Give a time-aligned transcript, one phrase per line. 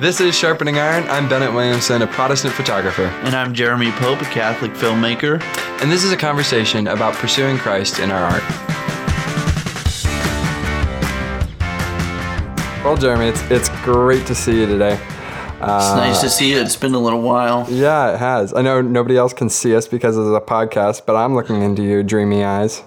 [0.00, 1.08] This is Sharpening Iron.
[1.08, 3.04] I'm Bennett Williamson, a Protestant photographer.
[3.22, 5.40] And I'm Jeremy Pope, a Catholic filmmaker.
[5.80, 8.42] And this is a conversation about pursuing Christ in our art.
[12.84, 14.94] Well, Jeremy, it's, it's great to see you today.
[15.60, 16.60] Uh, it's nice to see you.
[16.60, 17.64] It's been a little while.
[17.70, 18.52] Yeah, it has.
[18.52, 21.84] I know nobody else can see us because it's a podcast, but I'm looking into
[21.84, 22.82] your dreamy eyes.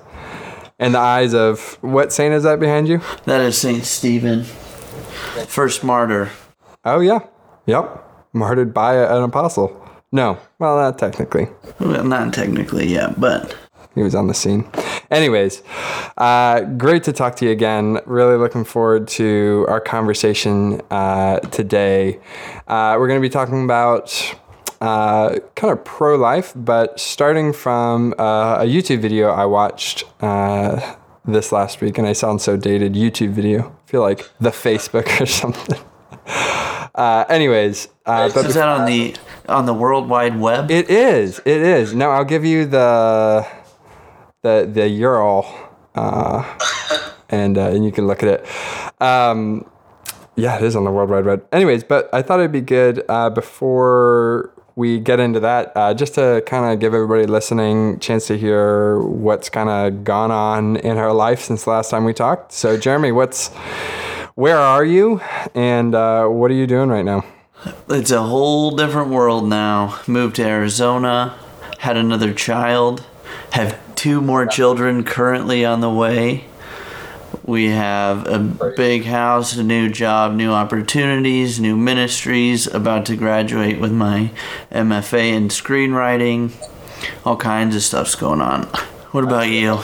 [0.78, 3.00] And the eyes of what saint is that behind you?
[3.24, 6.32] That is Saint Stephen, first martyr.
[6.90, 7.20] Oh yeah,
[7.66, 8.02] yep,
[8.32, 9.76] martyred by an apostle.
[10.14, 11.50] No, well, not technically.
[11.82, 13.58] Well, not technically, yeah, but
[13.94, 14.72] he was on the scene.
[15.12, 15.64] Anyways,
[16.18, 18.00] uh, great to talk to you again.
[18.06, 22.22] Really looking forward to our conversation uh, today.
[22.70, 24.36] Uh, we're going to be talking about
[24.80, 30.96] uh, kind of pro life, but starting from uh, a YouTube video I watched uh,
[31.26, 33.76] this last week, and I sound so dated YouTube video.
[33.86, 35.82] I feel like the Facebook or something.
[36.98, 39.16] Uh, anyways, uh, but is that on the
[39.48, 40.72] on the World Wide Web?
[40.72, 41.40] It is.
[41.46, 41.94] It is.
[41.94, 43.48] No, I'll give you the
[44.42, 45.46] the the URL,
[45.94, 46.58] uh,
[47.30, 49.02] and uh, and you can look at it.
[49.02, 49.70] Um,
[50.36, 51.48] yeah, it is on the World Wide Web.
[51.52, 56.16] Anyways, but I thought it'd be good uh, before we get into that, uh, just
[56.16, 60.78] to kind of give everybody listening a chance to hear what's kind of gone on
[60.78, 62.52] in her life since the last time we talked.
[62.52, 63.50] So, Jeremy, what's
[64.38, 65.20] where are you,
[65.56, 67.26] and uh, what are you doing right now?
[67.90, 70.00] It's a whole different world now.
[70.06, 71.36] Moved to Arizona,
[71.80, 73.04] had another child,
[73.54, 76.46] have two more children currently on the way.
[77.46, 83.80] We have a big house, a new job, new opportunities, new ministries, about to graduate
[83.80, 84.30] with my
[84.72, 86.52] MFA in screenwriting.
[87.26, 88.70] All kinds of stuff's going on.
[89.12, 89.80] What about you?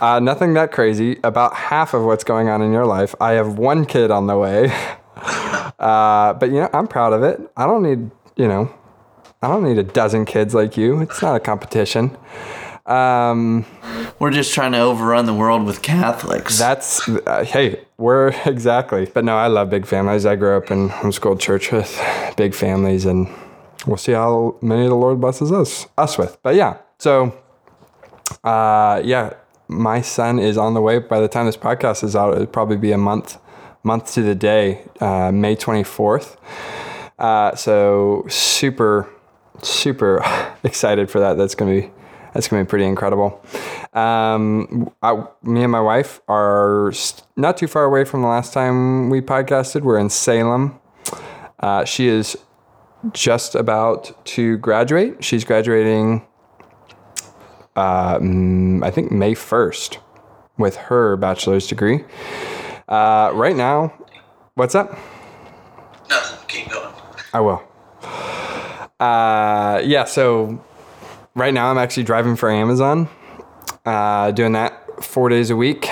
[0.00, 1.18] Uh, nothing that crazy.
[1.24, 3.14] About half of what's going on in your life.
[3.20, 4.72] I have one kid on the way.
[5.78, 7.40] Uh, but, you know, I'm proud of it.
[7.56, 8.72] I don't need, you know,
[9.42, 11.00] I don't need a dozen kids like you.
[11.00, 12.16] It's not a competition.
[12.84, 13.64] Um,
[14.18, 16.58] we're just trying to overrun the world with Catholics.
[16.58, 19.06] That's uh, hey, we're exactly.
[19.06, 20.26] But no, I love big families.
[20.26, 22.00] I grew up in homeschooled church with
[22.36, 23.28] big families, and
[23.86, 26.38] we'll see how many the Lord blesses us us with.
[26.42, 27.38] But yeah, so
[28.44, 29.34] uh, yeah,
[29.68, 30.98] my son is on the way.
[30.98, 33.38] By the time this podcast is out, it'll probably be a month
[33.82, 36.36] month to the day, uh, May twenty fourth.
[37.18, 39.08] Uh, so super
[39.62, 40.22] super
[40.64, 41.36] excited for that.
[41.36, 41.90] That's gonna be
[42.34, 43.42] that's gonna be pretty incredible.
[43.92, 46.92] Um, I, me and my wife are
[47.36, 49.82] not too far away from the last time we podcasted.
[49.82, 50.78] We're in Salem.
[51.58, 52.36] Uh, she is
[53.12, 55.24] just about to graduate.
[55.24, 56.26] She's graduating,
[57.78, 58.18] uh,
[58.82, 59.98] I think May first,
[60.58, 62.04] with her bachelor's degree.
[62.88, 63.92] Uh, right now,
[64.54, 64.98] what's up?
[66.10, 66.48] Nothing.
[66.48, 66.92] Keep going.
[67.32, 67.62] I will.
[68.98, 70.04] Uh, yeah.
[70.04, 70.64] So
[71.36, 73.08] right now I'm actually driving for Amazon,
[73.84, 75.88] uh, doing that four days a week.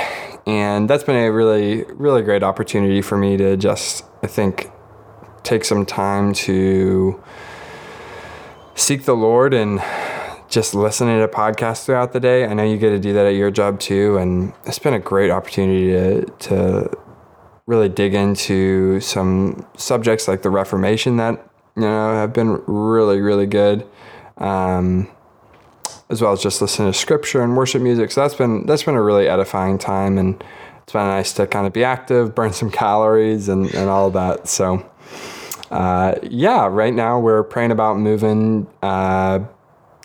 [0.47, 4.70] And that's been a really, really great opportunity for me to just, I think,
[5.44, 7.22] take some time to
[8.74, 9.80] seek the Lord and
[10.48, 12.44] just listening to podcasts throughout the day.
[12.44, 14.16] I know you get to do that at your job too.
[14.18, 16.98] And it's been a great opportunity to, to
[17.66, 21.34] really dig into some subjects like the Reformation that,
[21.74, 23.86] you know, have been really, really good.
[24.38, 25.10] Um,
[26.08, 28.10] as well as just listening to scripture and worship music.
[28.10, 30.42] So that's been that's been a really edifying time, and
[30.82, 34.48] it's been nice to kind of be active, burn some calories, and and all that.
[34.48, 34.88] So.
[35.68, 39.40] Uh, yeah, right now we're praying about moving uh,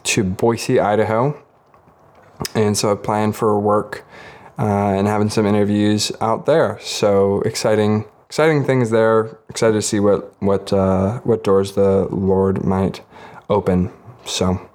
[0.03, 1.41] to Boise, Idaho.
[2.55, 4.05] And so I plan for work
[4.57, 6.79] uh, and having some interviews out there.
[6.81, 9.39] So exciting, exciting things there.
[9.49, 13.01] Excited to see what what uh, what doors the Lord might
[13.49, 13.91] open.
[14.25, 14.69] So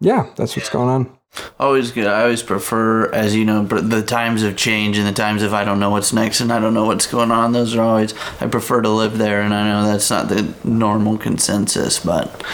[0.00, 1.18] yeah, that's what's going on.
[1.58, 2.06] Always good.
[2.06, 5.64] I always prefer, as you know, the times of change and the times of I
[5.64, 7.52] don't know what's next and I don't know what's going on.
[7.52, 9.40] Those are always, I prefer to live there.
[9.40, 12.44] And I know that's not the normal consensus, but.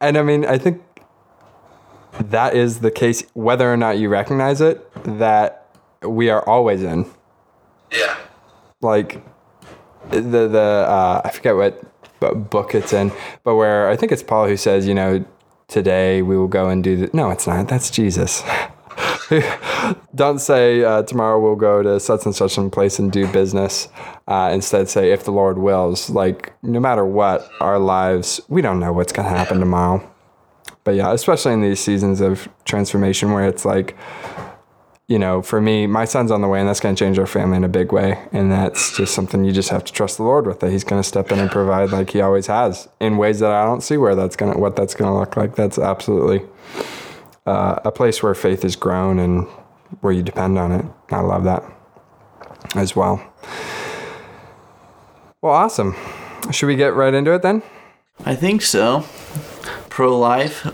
[0.00, 0.80] And I mean, I think
[2.20, 4.86] that is the case, whether or not you recognize it,
[5.18, 5.68] that
[6.02, 7.06] we are always in.
[7.92, 8.16] Yeah.
[8.80, 9.24] Like,
[10.10, 11.82] the, the, uh, I forget what
[12.32, 13.12] book it's in,
[13.42, 15.24] but where I think it's Paul who says, you know,
[15.68, 17.10] today we will go and do the.
[17.12, 17.68] No, it's not.
[17.68, 18.42] That's Jesus.
[20.14, 23.88] Don't say uh, tomorrow we'll go to such and such a place and do business.
[24.28, 26.10] Uh, instead, say if the Lord wills.
[26.10, 30.08] Like no matter what, our lives, we don't know what's going to happen tomorrow.
[30.84, 33.96] But yeah, especially in these seasons of transformation where it's like
[35.06, 37.26] you know, for me, my son's on the way, and that's going to change our
[37.26, 38.26] family in a big way.
[38.32, 40.60] And that's just something you just have to trust the Lord with.
[40.60, 43.50] That He's going to step in and provide, like He always has, in ways that
[43.50, 45.56] I don't see where that's going to what that's going to look like.
[45.56, 46.46] That's absolutely
[47.44, 49.46] uh, a place where faith is grown and
[50.00, 50.86] where you depend on it.
[51.10, 51.62] I love that
[52.74, 53.22] as well.
[55.42, 55.94] Well, awesome.
[56.50, 57.62] Should we get right into it then?
[58.24, 59.04] I think so.
[59.94, 60.64] Pro life,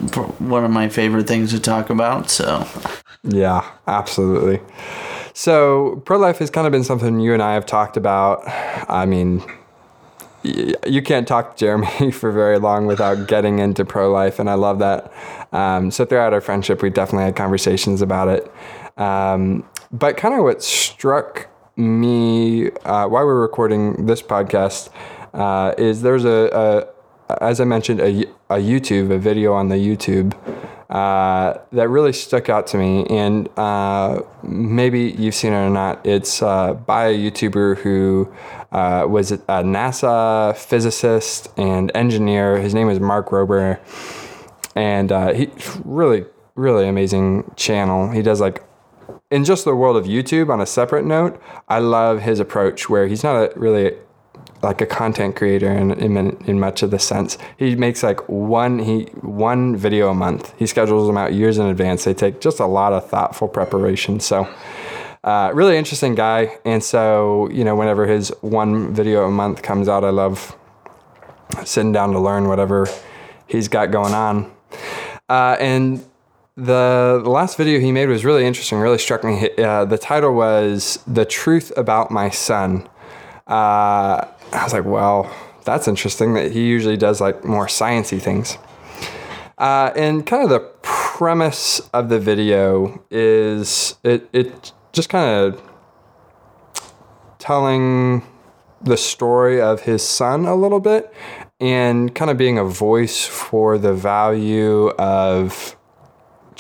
[0.41, 2.31] one of my favorite things to talk about.
[2.31, 2.67] So,
[3.23, 4.61] yeah, absolutely.
[5.35, 8.41] So, pro life has kind of been something you and I have talked about.
[8.89, 9.45] I mean,
[10.43, 14.55] you can't talk to Jeremy for very long without getting into pro life, and I
[14.55, 15.13] love that.
[15.53, 18.51] Um, so, throughout our friendship, we definitely had conversations about it.
[18.97, 24.89] Um, but kind of what struck me uh, while we are recording this podcast
[25.35, 27.00] uh, is there's a, a,
[27.41, 30.35] as I mentioned, a, a YouTube, a video on the YouTube
[30.91, 33.07] uh, that really stuck out to me.
[33.07, 36.05] And uh, maybe you've seen it or not.
[36.07, 38.33] It's uh, by a YouTuber who
[38.73, 42.59] uh, was a NASA physicist and engineer.
[42.59, 43.79] His name is Mark Rober.
[44.75, 45.51] And he
[45.85, 46.25] really,
[46.55, 48.11] really amazing channel.
[48.11, 48.65] He does like
[49.31, 53.07] in just the world of YouTube on a separate note, I love his approach where
[53.07, 53.95] he's not a, really
[54.63, 56.17] like a content creator in, in,
[56.47, 57.39] in much of the sense.
[57.57, 60.55] He makes like one he one video a month.
[60.59, 62.05] He schedules them out years in advance.
[62.05, 64.21] They take just a lot of thoughtful preparation.
[64.21, 64.53] So
[65.25, 66.59] uh, really interesting guy.
[66.65, 70.57] And so you know whenever his one video a month comes out, I love
[71.65, 72.87] sitting down to learn whatever
[73.47, 74.53] he's got going on.
[75.29, 76.05] Uh, and
[76.57, 79.51] the, last video he made was really interesting, really struck me.
[79.57, 82.89] Uh, the title was The Truth About My Son.
[84.53, 85.33] I was like, well,
[85.65, 88.59] that's interesting that he usually does like more sciency things.
[89.59, 95.63] Uh, and kind of the premise of the video is it, it just kind of
[97.39, 98.23] telling
[98.83, 101.13] the story of his son a little bit
[101.61, 105.77] and kind of being a voice for the value of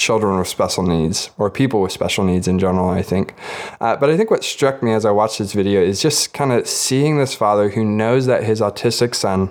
[0.00, 3.34] children with special needs or people with special needs in general, I think.
[3.80, 6.52] Uh, but I think what struck me as I watched this video is just kind
[6.52, 9.50] of seeing this father who knows that his autistic son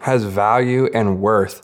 [0.00, 1.62] has value and worth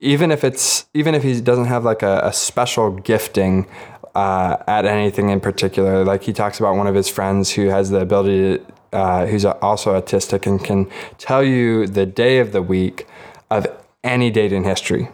[0.00, 3.66] even if it's even if he doesn't have like a, a special gifting
[4.14, 7.90] uh, at anything in particular like he talks about one of his friends who has
[7.90, 12.60] the ability to uh, who's also autistic and can tell you the day of the
[12.62, 13.06] week
[13.50, 13.66] of
[14.02, 15.08] any date in history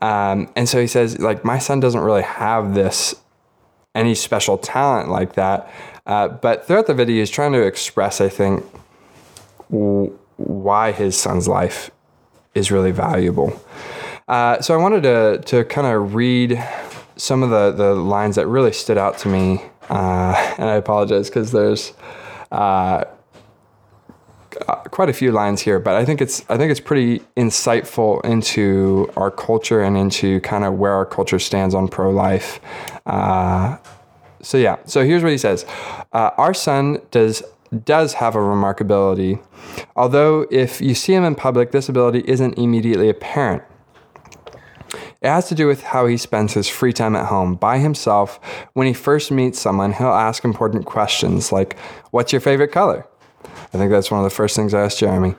[0.00, 3.14] um, and so he says, like, my son doesn't really have this
[3.94, 5.70] any special talent like that.
[6.04, 8.64] Uh, but throughout the video, he's trying to express, I think,
[9.70, 11.90] w- why his son's life
[12.54, 13.58] is really valuable.
[14.28, 16.62] Uh, so I wanted to to kind of read
[17.16, 21.28] some of the the lines that really stood out to me, uh, and I apologize
[21.28, 21.92] because there's
[24.68, 28.24] uh, quite a few lines here, but I think it's I think it's pretty insightful
[28.24, 32.60] into our culture and into kind of where our culture stands on pro life.
[33.06, 33.76] Uh,
[34.42, 35.64] so yeah, so here's what he says:
[36.12, 37.42] uh, Our son does
[37.84, 39.42] does have a remarkability,
[39.96, 43.62] although if you see him in public, this ability isn't immediately apparent.
[45.22, 48.38] It has to do with how he spends his free time at home by himself.
[48.74, 51.76] When he first meets someone, he'll ask important questions like,
[52.10, 53.06] What's your favorite color?
[53.72, 55.34] I think that's one of the first things I asked Jeremy.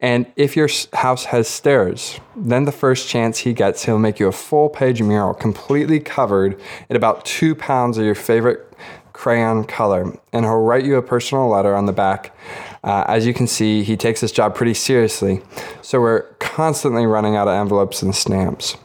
[0.00, 4.28] And if your house has stairs, then the first chance he gets, he'll make you
[4.28, 8.66] a full page mural completely covered in about two pounds of your favorite
[9.12, 10.16] crayon color.
[10.32, 12.34] And he'll write you a personal letter on the back.
[12.82, 15.42] Uh, as you can see, he takes this job pretty seriously.
[15.82, 18.76] So we're constantly running out of envelopes and stamps.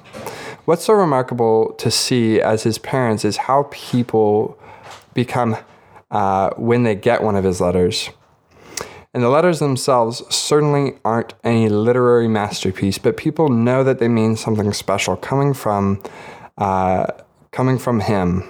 [0.65, 4.57] What's so remarkable to see as his parents is how people
[5.13, 5.57] become
[6.11, 8.09] uh, when they get one of his letters.
[9.15, 14.35] And the letters themselves certainly aren't any literary masterpiece, but people know that they mean
[14.35, 16.03] something special coming from
[16.57, 17.07] uh,
[17.51, 18.43] coming from him.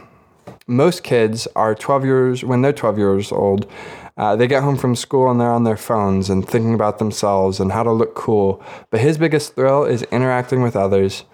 [0.66, 3.70] Most kids are 12 years when they're 12 years old.
[4.18, 7.60] Uh, they get home from school and they're on their phones and thinking about themselves
[7.60, 8.64] and how to look cool.
[8.90, 11.26] But his biggest thrill is interacting with others.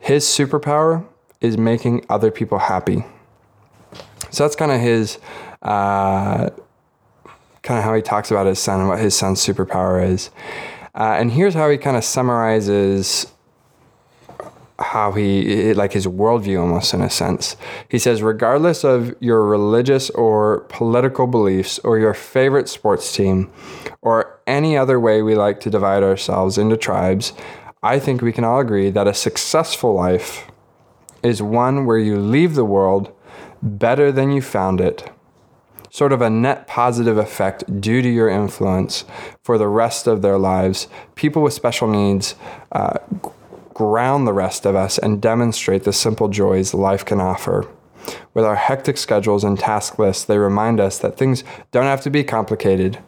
[0.00, 1.06] His superpower
[1.40, 3.04] is making other people happy.
[4.30, 5.20] So that's kind of his
[5.62, 6.50] uh,
[7.62, 10.30] kind of how he talks about his son and what his son's superpower is.
[10.94, 13.26] Uh, and here's how he kind of summarizes
[14.78, 17.56] how he, like his worldview almost in a sense.
[17.88, 23.50] He says, regardless of your religious or political beliefs or your favorite sports team
[24.00, 27.32] or any other way we like to divide ourselves into tribes,
[27.82, 30.50] I think we can all agree that a successful life
[31.22, 33.12] is one where you leave the world
[33.62, 35.08] better than you found it.
[35.92, 39.04] Sort of a net positive effect due to your influence
[39.44, 40.88] for the rest of their lives.
[41.16, 42.34] People with special needs
[42.72, 42.96] uh,
[43.74, 47.68] ground the rest of us and demonstrate the simple joys life can offer.
[48.32, 52.10] With our hectic schedules and task lists, they remind us that things don't have to
[52.10, 52.98] be complicated.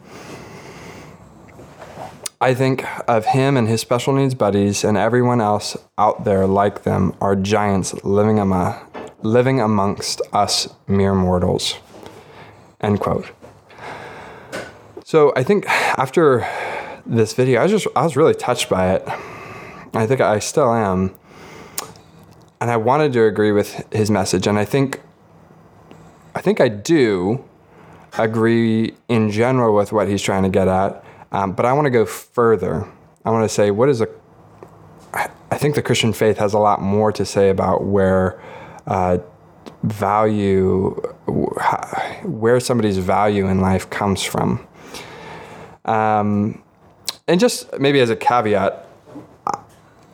[2.39, 6.83] I think of him and his special needs buddies and everyone else out there like
[6.83, 8.75] them are giants living, am-
[9.23, 11.79] living amongst us mere mortals.
[12.85, 13.31] End quote.
[15.03, 16.47] So I think after
[17.03, 19.03] this video, I was just I was really touched by it.
[19.95, 21.15] I think I still am.
[22.61, 25.01] And I wanted to agree with his message, and I think
[26.35, 27.43] I think I do
[28.19, 31.03] agree in general with what he's trying to get at.
[31.31, 32.87] Um, but I want to go further.
[33.25, 34.07] I want to say, what is a.
[35.11, 38.39] I think the Christian faith has a lot more to say about where
[38.85, 39.17] uh,
[39.83, 44.65] value, where somebody's value in life comes from.
[45.85, 46.63] Um,
[47.27, 48.87] and just maybe as a caveat,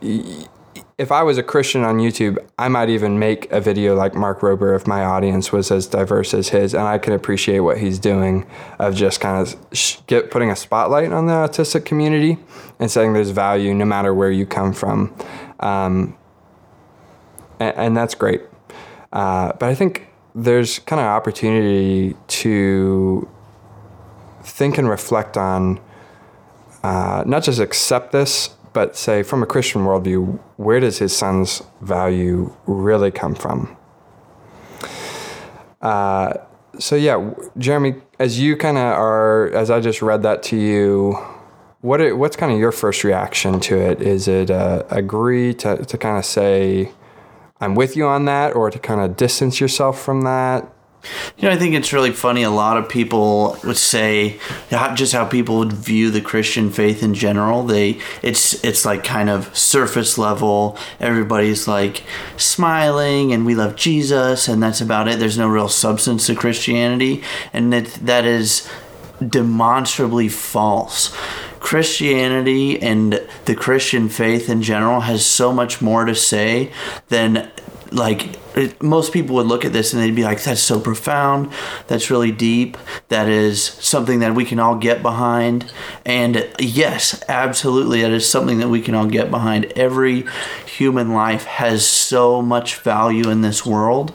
[0.01, 4.41] if I was a Christian on YouTube, I might even make a video like Mark
[4.41, 7.98] Rober if my audience was as diverse as his, and I can appreciate what he's
[7.98, 8.46] doing
[8.77, 9.56] of just kind of
[10.06, 12.38] get putting a spotlight on the autistic community
[12.80, 15.12] and saying there's value no matter where you come from,
[15.60, 16.15] um,
[17.60, 18.41] and, and, that's great.
[19.12, 23.29] Uh, but I think there's kind of opportunity to
[24.43, 25.79] think and reflect on
[26.83, 31.61] uh, not just accept this but say from a Christian worldview, where does his son's
[31.81, 33.75] value really come from?
[35.81, 36.33] Uh,
[36.79, 41.17] so yeah, Jeremy, as you kind of are, as I just read that to you,
[41.81, 44.01] what what's kind of your first reaction to it?
[44.01, 46.91] Is it uh, agree to to kind of say,
[47.62, 50.68] I'm with you on that, or to kind of distance yourself from that?
[51.38, 52.44] You know, I think it's really funny.
[52.44, 54.39] A lot of people would say
[54.94, 57.63] just how people would view the Christian faith in general.
[57.63, 60.77] They it's it's like kind of surface level.
[61.00, 62.03] Everybody's like
[62.38, 65.18] smiling and we love Jesus and that's about it.
[65.18, 68.70] There's no real substance to Christianity, and that that is
[69.27, 71.15] demonstrably false.
[71.62, 76.72] Christianity and the Christian faith in general has so much more to say
[77.08, 77.50] than
[77.91, 81.51] like it, most people would look at this and they'd be like that's so profound.
[81.88, 82.77] That's really deep.
[83.10, 85.72] That is something that we can all get behind.
[86.06, 89.65] And yes absolutely that is something that we can all get behind.
[89.75, 90.25] Every
[90.65, 94.13] human life has so much value in this world.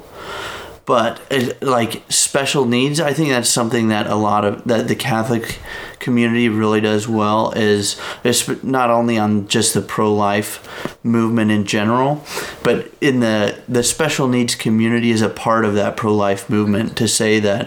[0.84, 4.94] But it, like special needs i think that's something that a lot of that the
[4.94, 5.58] catholic
[6.06, 12.24] community really does well is, is not only on just the pro-life movement in general
[12.62, 17.08] but in the the special needs community is a part of that pro-life movement to
[17.08, 17.66] say that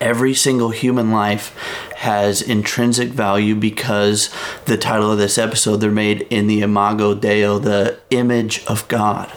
[0.00, 1.52] every single human life
[1.96, 4.30] has intrinsic value because
[4.66, 9.32] the title of this episode they're made in the imago Dei the image of god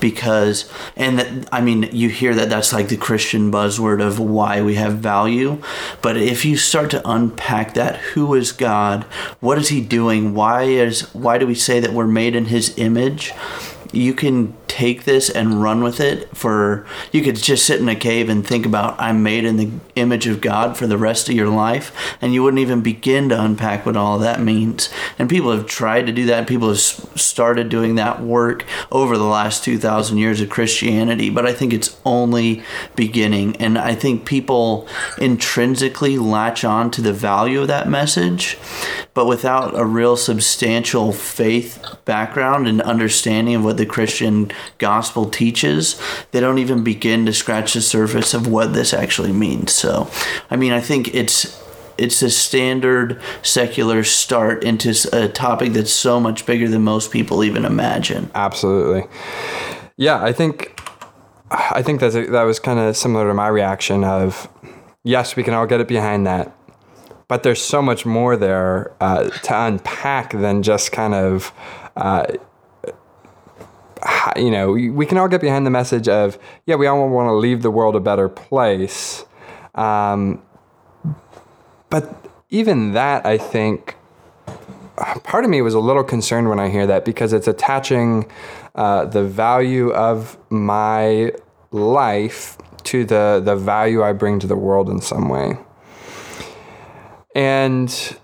[0.00, 4.62] because and that, I mean you hear that that's like the Christian buzzword of why
[4.62, 5.60] we have value
[6.02, 9.04] but if you start to unpack that who is God?
[9.40, 10.34] What is he doing?
[10.34, 13.32] Why is why do we say that we're made in his image?
[13.92, 17.96] You can take this and run with it for you could just sit in a
[17.96, 21.34] cave and think about I'm made in the image of God for the rest of
[21.34, 24.90] your life and you wouldn't even begin to unpack what all that means.
[25.18, 26.46] And people have tried to do that.
[26.46, 31.54] People have started doing that work over the last 2000 years of Christianity but I
[31.54, 32.62] think it's only
[32.96, 33.56] beginning.
[33.56, 38.58] And I think people intrinsically latch on to the value of that message
[39.14, 46.00] but without a real substantial faith background and understanding of what the Christian gospel teaches,
[46.32, 49.72] they don't even begin to scratch the surface of what this actually means.
[49.72, 50.10] So,
[50.50, 51.62] I mean, I think it's
[51.98, 57.42] it's a standard secular start into a topic that's so much bigger than most people
[57.42, 58.30] even imagine.
[58.34, 59.08] Absolutely.
[59.96, 60.78] Yeah, I think
[61.50, 64.48] I think that's a, that was kind of similar to my reaction of
[65.04, 66.52] yes, we can all get it behind that.
[67.28, 71.52] But there's so much more there uh, to unpack than just kind of
[71.96, 72.26] uh,
[74.36, 77.34] you know, we can all get behind the message of, yeah, we all want to
[77.34, 79.24] leave the world a better place.
[79.74, 80.42] Um,
[81.90, 83.96] but even that, I think,
[85.24, 88.30] part of me was a little concerned when I hear that because it's attaching
[88.74, 91.32] uh, the value of my
[91.70, 95.58] life to the, the value I bring to the world in some way.
[97.34, 98.16] And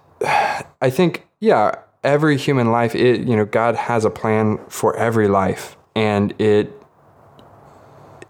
[0.80, 1.74] I think, yeah,
[2.04, 6.72] every human life, it, you know, God has a plan for every life, and it,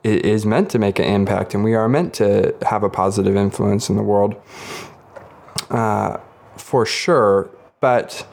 [0.03, 3.37] it is meant to make an impact, and we are meant to have a positive
[3.37, 4.35] influence in the world,
[5.71, 6.19] uh,
[6.57, 7.51] for sure.
[7.81, 8.27] But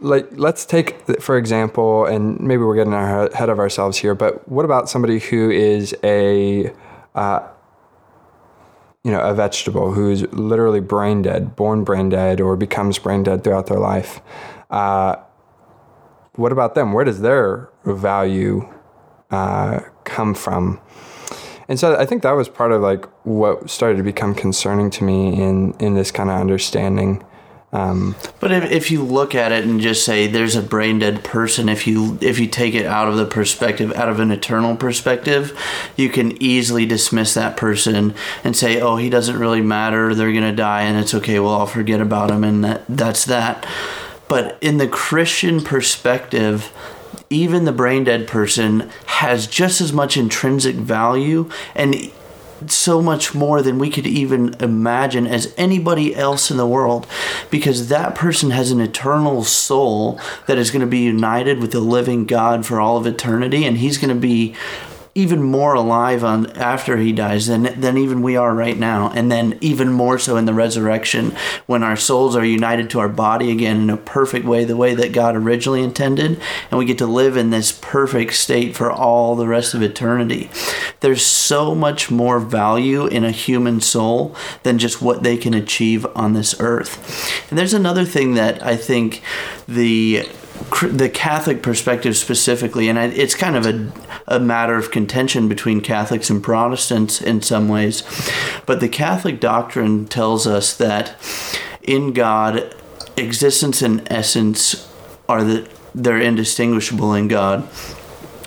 [0.00, 4.14] like, let's take for example, and maybe we're getting ahead of ourselves here.
[4.14, 6.72] But what about somebody who is a
[7.14, 7.48] uh,
[9.04, 13.42] you know, a vegetable who's literally brain dead, born brain dead, or becomes brain dead
[13.42, 14.20] throughout their life.
[14.70, 15.16] Uh,
[16.34, 16.92] what about them?
[16.92, 18.68] Where does their value
[19.30, 20.80] uh, come from?
[21.68, 25.04] And so I think that was part of like what started to become concerning to
[25.04, 27.24] me in in this kind of understanding
[27.70, 31.22] um, but if, if you look at it and just say there's a brain dead
[31.22, 34.74] person, if you if you take it out of the perspective, out of an eternal
[34.74, 35.58] perspective,
[35.94, 40.14] you can easily dismiss that person and say, oh, he doesn't really matter.
[40.14, 41.38] They're gonna die, and it's okay.
[41.40, 43.66] Well, I'll forget about him, and that that's that.
[44.28, 46.72] But in the Christian perspective,
[47.30, 52.10] even the brain dead person has just as much intrinsic value and
[52.66, 57.06] so much more than we could even imagine as anybody else in the world
[57.50, 61.80] because that person has an eternal soul that is going to be united with the
[61.80, 64.56] living God for all of eternity and he's going to be
[65.18, 69.10] even more alive on after he dies than than even we are right now.
[69.10, 71.34] And then even more so in the resurrection
[71.66, 74.94] when our souls are united to our body again in a perfect way the way
[74.94, 76.40] that God originally intended.
[76.70, 80.50] And we get to live in this perfect state for all the rest of eternity.
[81.00, 86.06] There's so much more value in a human soul than just what they can achieve
[86.14, 87.50] on this earth.
[87.50, 89.20] And there's another thing that I think
[89.66, 90.28] the
[90.82, 93.92] the Catholic perspective specifically, and it's kind of a,
[94.26, 98.02] a matter of contention between Catholics and Protestants in some ways,
[98.66, 101.16] but the Catholic doctrine tells us that
[101.82, 102.74] in God,
[103.16, 104.88] existence and essence
[105.28, 107.68] are the they're indistinguishable in God.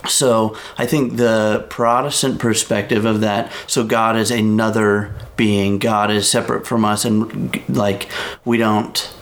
[0.07, 6.29] So I think the Protestant perspective of that, so God is another being, God is
[6.29, 8.07] separate from us, and like
[8.45, 9.13] we don't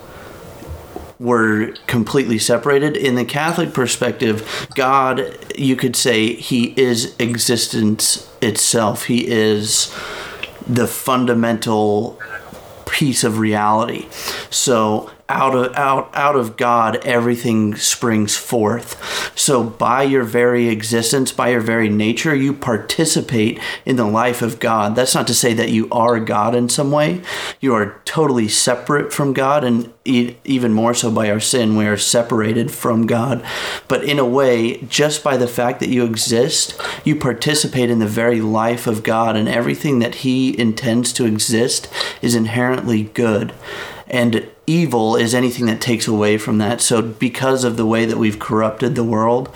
[1.20, 2.96] were completely separated.
[2.96, 9.06] In the Catholic perspective, God, you could say, He is existence itself.
[9.06, 9.94] He is
[10.66, 12.20] the fundamental
[12.86, 14.08] piece of reality.
[14.50, 19.32] So out of out out of God everything springs forth.
[19.38, 24.60] So by your very existence, by your very nature, you participate in the life of
[24.60, 24.96] God.
[24.96, 27.22] That's not to say that you are God in some way.
[27.62, 31.98] You are totally separate from God and even more so by our sin we are
[31.98, 33.46] separated from God.
[33.88, 38.08] But in a way, just by the fact that you exist, you participate in the
[38.08, 41.88] very life of God and everything that he intends to exist
[42.22, 43.54] is inherently good.
[44.08, 46.80] And evil is anything that takes away from that.
[46.80, 49.50] So, because of the way that we've corrupted the world,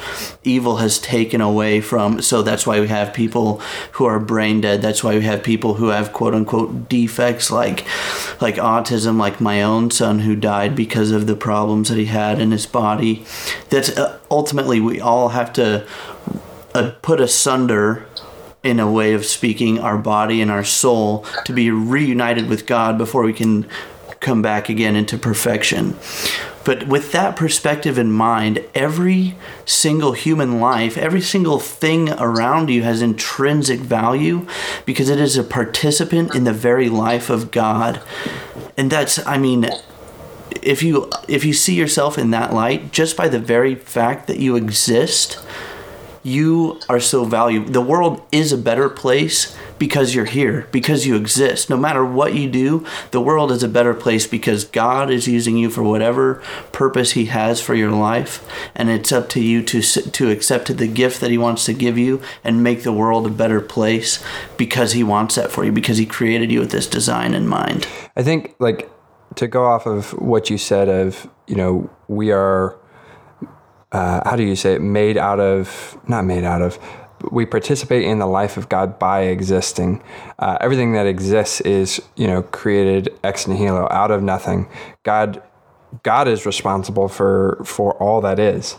[0.43, 2.19] evil has taken away from.
[2.23, 3.59] So, that's why we have people
[3.93, 4.81] who are brain dead.
[4.81, 7.85] That's why we have people who have quote unquote defects like,
[8.41, 12.41] like autism, like my own son who died because of the problems that he had
[12.41, 13.23] in his body.
[13.69, 15.85] That's uh, ultimately, we all have to
[16.73, 18.07] uh, put asunder
[18.63, 22.97] in a way of speaking, our body and our soul to be reunited with God
[22.97, 23.67] before we can
[24.23, 25.95] come back again into perfection.
[26.65, 32.83] But with that perspective in mind, every single human life, every single thing around you
[32.83, 34.47] has intrinsic value
[34.85, 38.01] because it is a participant in the very life of God.
[38.77, 39.69] And that's, I mean,
[40.61, 44.39] if you if you see yourself in that light just by the very fact that
[44.39, 45.43] you exist
[46.21, 51.13] you are so valuable the world is a better place because you're here, because you
[51.17, 51.69] exist.
[51.69, 55.57] No matter what you do, the world is a better place because God is using
[55.57, 56.35] you for whatever
[56.71, 58.41] purpose He has for your life,
[58.75, 61.97] and it's up to you to to accept the gift that He wants to give
[61.97, 64.23] you and make the world a better place
[64.55, 67.85] because He wants that for you because He created you with this design in mind.
[68.15, 68.89] I think like
[69.35, 72.79] to go off of what you said of you know we are.
[73.91, 74.81] Uh, how do you say it?
[74.81, 76.79] Made out of, not made out of,
[77.31, 80.03] we participate in the life of God by existing.
[80.39, 84.67] Uh, everything that exists is, you know, created ex nihilo, out of nothing.
[85.03, 85.41] God,
[86.03, 88.77] God is responsible for for all that is,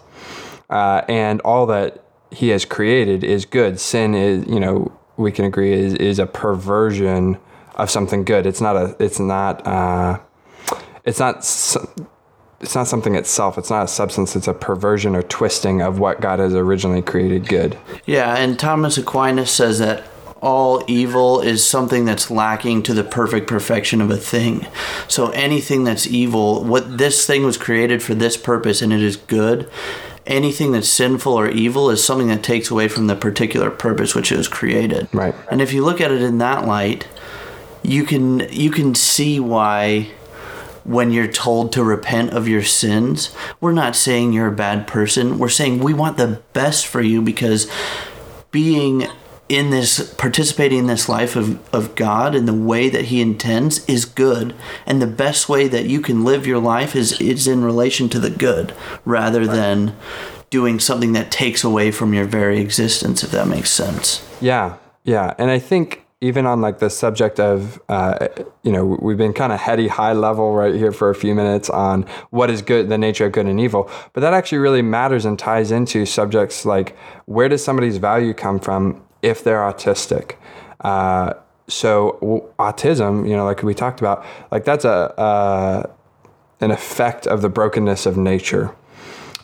[0.70, 3.80] uh, and all that He has created is good.
[3.80, 7.38] Sin is, you know, we can agree is is a perversion
[7.76, 8.46] of something good.
[8.46, 8.96] It's not a.
[8.98, 9.66] It's not.
[9.66, 10.20] Uh,
[11.04, 11.44] it's not
[12.64, 13.58] it's not something itself.
[13.58, 14.34] It's not a substance.
[14.34, 17.78] It's a perversion or twisting of what God has originally created good.
[18.06, 20.04] Yeah, and Thomas Aquinas says that
[20.40, 24.66] all evil is something that's lacking to the perfect perfection of a thing.
[25.08, 29.16] So anything that's evil, what this thing was created for this purpose and it is
[29.16, 29.70] good,
[30.26, 34.32] anything that's sinful or evil is something that takes away from the particular purpose which
[34.32, 35.08] it was created.
[35.12, 35.34] Right.
[35.50, 37.06] And if you look at it in that light,
[37.82, 40.08] you can you can see why
[40.84, 45.38] when you're told to repent of your sins, we're not saying you're a bad person.
[45.38, 47.70] We're saying we want the best for you because
[48.50, 49.08] being
[49.48, 53.84] in this participating in this life of, of God in the way that he intends
[53.86, 54.54] is good.
[54.86, 58.18] And the best way that you can live your life is is in relation to
[58.18, 59.96] the good rather than
[60.50, 64.26] doing something that takes away from your very existence if that makes sense.
[64.40, 68.28] Yeah, yeah, and I think even on like the subject of, uh,
[68.62, 71.68] you know, we've been kind of heady, high level right here for a few minutes
[71.68, 75.26] on what is good, the nature of good and evil, but that actually really matters
[75.26, 80.36] and ties into subjects like where does somebody's value come from if they're autistic.
[80.80, 81.34] Uh,
[81.68, 85.90] so w- autism, you know, like we talked about, like that's a
[86.60, 88.74] an effect of the brokenness of nature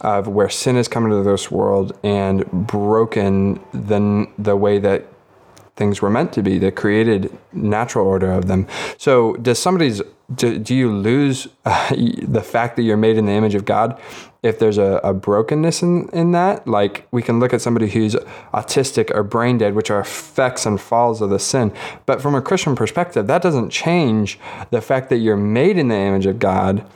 [0.01, 5.07] of where sin has come into this world and broken the the way that
[5.77, 8.67] things were meant to be, the created natural order of them.
[8.99, 10.03] So, does somebody's
[10.35, 14.01] do, do you lose uh, the fact that you're made in the image of God
[14.43, 16.67] if there's a, a brokenness in, in that?
[16.67, 18.15] Like, we can look at somebody who's
[18.55, 21.73] autistic or brain dead, which are effects and falls of the sin.
[22.07, 24.39] But from a Christian perspective, that doesn't change
[24.71, 26.87] the fact that you're made in the image of God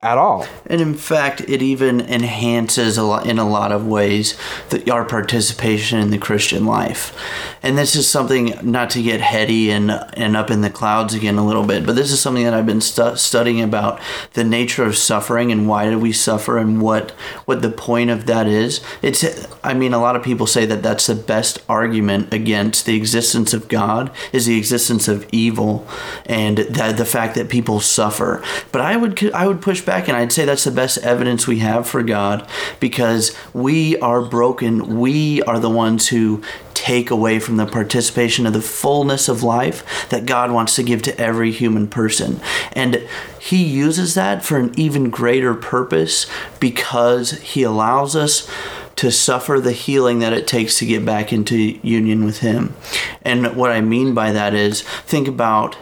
[0.00, 0.46] at all.
[0.66, 4.38] And in fact, it even enhances a lot in a lot of ways
[4.70, 7.18] the, our participation in the Christian life.
[7.64, 11.36] And this is something not to get heady and and up in the clouds again
[11.36, 14.00] a little bit, but this is something that I've been stu- studying about
[14.34, 17.10] the nature of suffering and why do we suffer and what
[17.46, 18.80] what the point of that is.
[19.02, 19.24] It's
[19.64, 23.52] I mean, a lot of people say that that's the best argument against the existence
[23.52, 25.88] of God is the existence of evil
[26.24, 28.44] and that the fact that people suffer.
[28.70, 31.60] But I would I would push back and I'd say that's the best evidence we
[31.60, 32.46] have for God
[32.78, 34.98] because we are broken.
[34.98, 36.42] We are the ones who
[36.74, 41.00] take away from the participation of the fullness of life that God wants to give
[41.02, 42.38] to every human person.
[42.72, 43.08] And
[43.40, 46.26] He uses that for an even greater purpose
[46.60, 48.48] because He allows us
[48.96, 52.74] to suffer the healing that it takes to get back into union with Him.
[53.22, 55.76] And what I mean by that is think about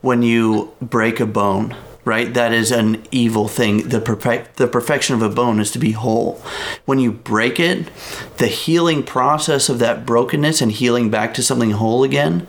[0.00, 1.74] when you break a bone
[2.08, 2.34] right?
[2.34, 3.90] That is an evil thing.
[3.90, 6.42] The perfect the perfection of a bone is to be whole.
[6.86, 7.88] When you break it,
[8.38, 12.48] the healing process of that brokenness and healing back to something whole again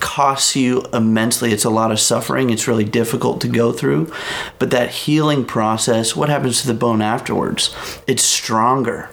[0.00, 1.52] costs you immensely.
[1.52, 2.50] It's a lot of suffering.
[2.50, 4.12] It's really difficult to go through.
[4.58, 7.74] But that healing process, what happens to the bone afterwards?
[8.06, 9.10] It's stronger.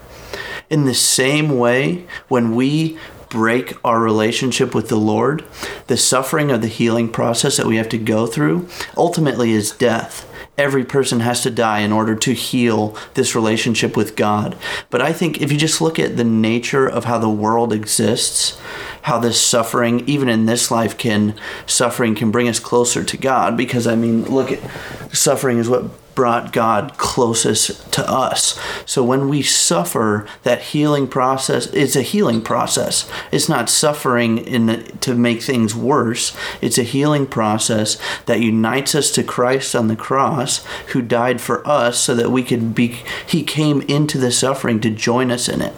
[0.69, 2.97] In the same way, when we
[3.38, 5.45] break our relationship with the Lord,
[5.86, 10.28] the suffering of the healing process that we have to go through ultimately is death.
[10.58, 14.58] Every person has to die in order to heal this relationship with God.
[14.89, 18.60] But I think if you just look at the nature of how the world exists,
[19.04, 21.36] how this suffering, even in this life, can
[21.67, 23.56] suffering can bring us closer to God.
[23.56, 28.60] Because I mean, look at suffering is what brought God closest to us.
[28.88, 33.08] So when we suffer, that healing process is a healing process.
[33.32, 36.36] It's not suffering in the, to make things worse.
[36.60, 41.62] It's a healing process that unites us to Christ on the cross, who died for
[41.68, 43.00] us so that we could be.
[43.28, 45.76] He came into the suffering to join us in it.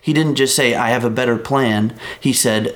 [0.00, 2.74] He didn't just say, "I have a better plan." He said,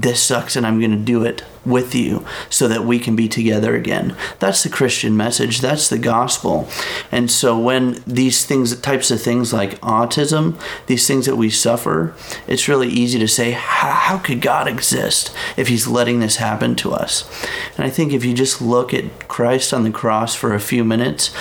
[0.00, 3.28] "This sucks, and I'm going to do it." with you so that we can be
[3.28, 4.16] together again.
[4.38, 5.60] That's the Christian message.
[5.60, 6.68] That's the gospel.
[7.10, 12.14] And so when these things, types of things like autism, these things that we suffer,
[12.46, 16.92] it's really easy to say, how could God exist if He's letting this happen to
[16.92, 17.28] us?
[17.76, 20.84] And I think if you just look at Christ on the cross for a few
[20.84, 21.34] minutes,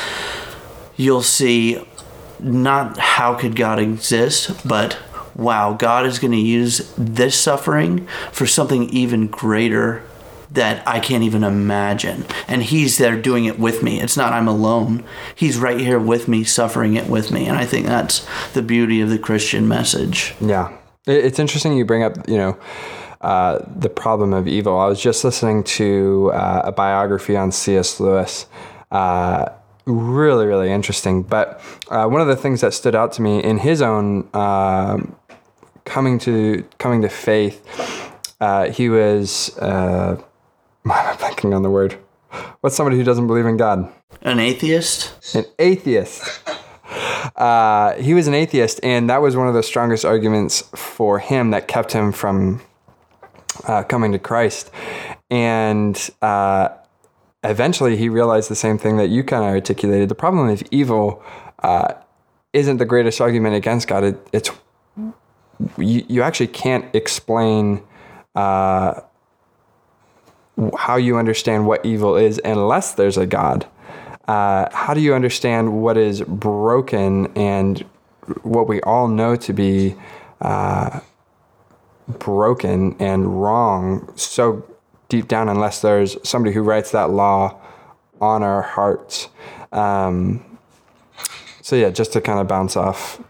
[0.96, 1.86] you'll see
[2.40, 4.98] not how could God exist, but
[5.36, 10.04] wow, God is going to use this suffering for something even greater
[10.54, 12.26] that I can't even imagine.
[12.48, 14.00] And he's there doing it with me.
[14.00, 15.04] It's not I'm alone.
[15.36, 17.48] He's right here with me, suffering it with me.
[17.48, 20.36] And I think that's the beauty of the Christian message.
[20.40, 20.76] Yeah.
[21.06, 22.58] It's interesting you bring up, you know,
[23.22, 24.78] uh, the problem of evil.
[24.78, 28.00] I was just listening to uh, a biography on C.S.
[28.00, 28.46] Lewis.
[28.92, 29.50] Uh,
[29.86, 31.24] really, really interesting.
[31.24, 35.16] But uh, one of the things that stood out to me in his own um,
[35.86, 37.62] coming to coming to faith,
[38.40, 40.22] uh, he was uh,
[40.86, 41.98] I'm blanking on the word.
[42.62, 43.92] What's somebody who doesn't believe in God?
[44.22, 45.36] An atheist?
[45.36, 46.42] An atheist.
[47.36, 51.50] Uh, he was an atheist, and that was one of the strongest arguments for him
[51.50, 52.62] that kept him from
[53.66, 54.70] uh, coming to Christ.
[55.32, 56.70] And uh,
[57.44, 60.10] eventually, he realized the same thing that you kind of articulated.
[60.10, 61.24] The problem of evil
[61.64, 61.94] uh,
[62.52, 64.04] isn't the greatest argument against God.
[64.04, 64.52] It, it's
[65.78, 67.84] you, you actually can't explain
[68.36, 69.02] uh,
[70.78, 73.68] how you understand what evil is unless there's a God.
[74.28, 77.80] Uh, how do you understand what is broken and
[78.44, 79.96] what we all know to be
[80.42, 81.00] uh,
[82.08, 84.66] broken and wrong so
[85.10, 87.60] deep down unless there's somebody who writes that law
[88.22, 89.28] on our hearts?
[89.72, 90.58] Um,
[91.62, 93.22] so yeah, just to kind of bounce off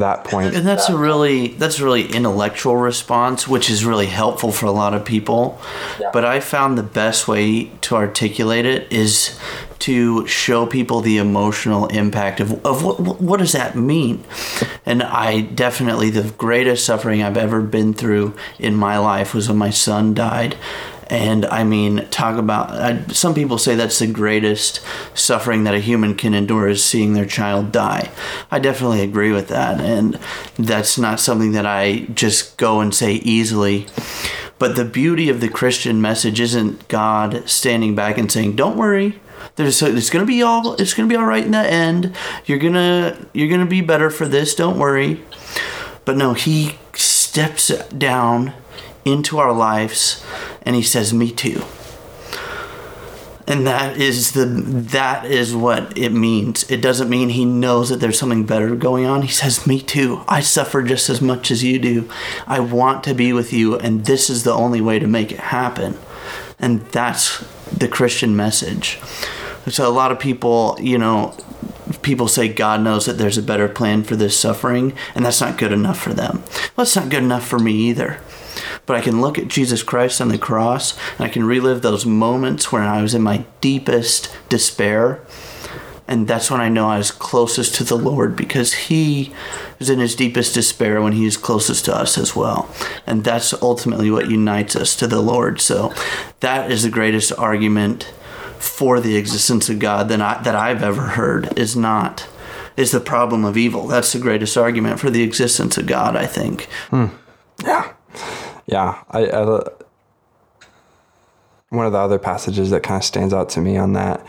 [0.00, 0.54] that point.
[0.54, 4.72] And that's a really that's a really intellectual response, which is really helpful for a
[4.72, 5.60] lot of people.
[6.00, 6.10] Yeah.
[6.12, 9.38] But I found the best way to articulate it is
[9.80, 14.24] to show people the emotional impact of, of what what does that mean.
[14.84, 19.58] And I definitely the greatest suffering I've ever been through in my life was when
[19.58, 20.56] my son died.
[21.08, 22.70] And I mean, talk about.
[22.70, 24.80] I, some people say that's the greatest
[25.14, 28.10] suffering that a human can endure is seeing their child die.
[28.50, 29.80] I definitely agree with that.
[29.80, 30.18] And
[30.58, 33.86] that's not something that I just go and say easily.
[34.58, 39.20] But the beauty of the Christian message isn't God standing back and saying, "Don't worry,
[39.56, 42.16] there's it's gonna be all it's gonna be all right in the end.
[42.46, 44.54] You're gonna you're gonna be better for this.
[44.54, 45.20] Don't worry."
[46.04, 48.52] But no, He steps down
[49.04, 50.24] into our lives
[50.62, 51.62] and he says me too.
[53.46, 56.68] And that is the that is what it means.
[56.70, 59.22] It doesn't mean he knows that there's something better going on.
[59.22, 60.22] He says me too.
[60.26, 62.08] I suffer just as much as you do.
[62.46, 65.40] I want to be with you and this is the only way to make it
[65.40, 65.98] happen.
[66.58, 68.98] And that's the christian message.
[69.68, 71.36] So a lot of people you know
[72.00, 75.58] people say god knows that there's a better plan for this suffering and that's not
[75.58, 76.42] good enough for them.
[76.76, 78.20] Well it's not good enough for me either
[78.86, 82.06] but I can look at Jesus Christ on the cross and I can relive those
[82.06, 85.20] moments when I was in my deepest despair.
[86.06, 89.32] And that's when I know I was closest to the Lord because He
[89.78, 92.68] was in His deepest despair when He is closest to us as well.
[93.06, 95.60] And that's ultimately what unites us to the Lord.
[95.60, 95.94] So
[96.40, 98.12] that is the greatest argument
[98.58, 102.28] for the existence of God that, I, that I've ever heard is not
[102.76, 103.86] is the problem of evil.
[103.86, 106.64] That's the greatest argument for the existence of God, I think.
[106.90, 107.06] Hmm.
[107.62, 107.92] Yeah
[108.66, 109.68] yeah, I, I,
[111.68, 114.24] one of the other passages that kind of stands out to me on that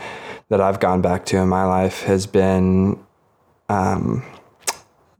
[0.48, 2.98] that I've gone back to in my life has been
[3.68, 4.24] um,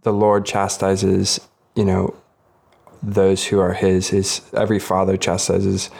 [0.02, 1.40] the Lord chastises,
[1.74, 2.14] you know,
[3.02, 4.08] those who are His.
[4.10, 5.90] His every father chastises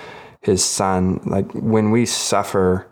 [0.47, 1.21] his son.
[1.25, 2.87] Like when we suffer,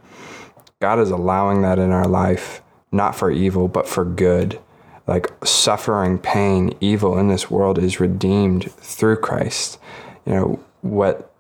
[0.81, 2.61] God is allowing that in our life,
[2.91, 4.59] not for evil, but for good.
[5.07, 9.79] Like suffering, pain, evil in this world is redeemed through Christ
[10.27, 11.33] you know, what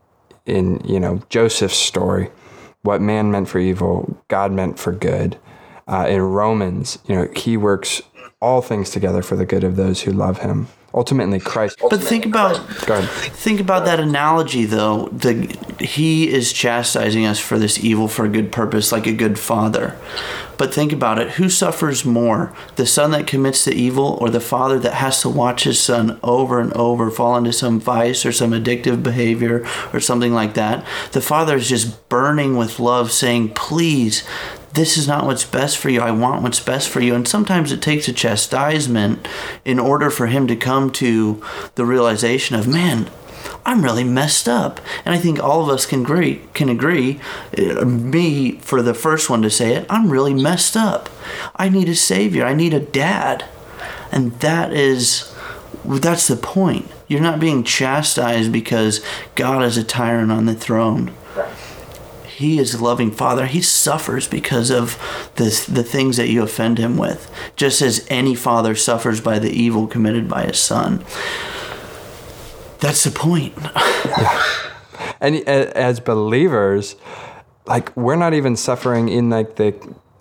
[0.46, 2.30] in, you know, Joseph's story,
[2.82, 5.38] what man meant for evil, God meant for good.
[5.86, 8.02] Uh, in Romans, you know, he works
[8.40, 10.68] all things together for the good of those who love him.
[10.94, 11.80] Ultimately, Christ.
[11.90, 12.56] But think about
[13.34, 15.08] think about that analogy, though.
[15.08, 19.36] The he is chastising us for this evil for a good purpose, like a good
[19.36, 19.96] father.
[20.56, 24.38] But think about it: who suffers more, the son that commits the evil, or the
[24.38, 28.30] father that has to watch his son over and over fall into some vice or
[28.30, 30.86] some addictive behavior or something like that?
[31.10, 34.22] The father is just burning with love, saying, "Please,
[34.74, 36.00] this is not what's best for you.
[36.00, 37.14] I want what's best for you.
[37.14, 39.26] And sometimes it takes a chastisement
[39.64, 41.42] in order for him to come to
[41.76, 43.08] the realization of, man,
[43.64, 44.80] I'm really messed up.
[45.04, 47.20] And I think all of us can agree, can agree,
[47.56, 51.08] uh, me for the first one to say it, I'm really messed up.
[51.54, 52.44] I need a savior.
[52.44, 53.44] I need a dad.
[54.10, 55.32] And that is
[55.84, 56.90] that's the point.
[57.08, 61.12] You're not being chastised because God is a tyrant on the throne
[62.36, 63.46] he is a loving father.
[63.46, 64.98] He suffers because of
[65.36, 69.50] the, the things that you offend him with, just as any father suffers by the
[69.50, 71.04] evil committed by his son.
[72.80, 73.54] That's the point.
[74.06, 74.42] yeah.
[75.20, 76.96] And as believers,
[77.66, 79.74] like we're not even suffering in like the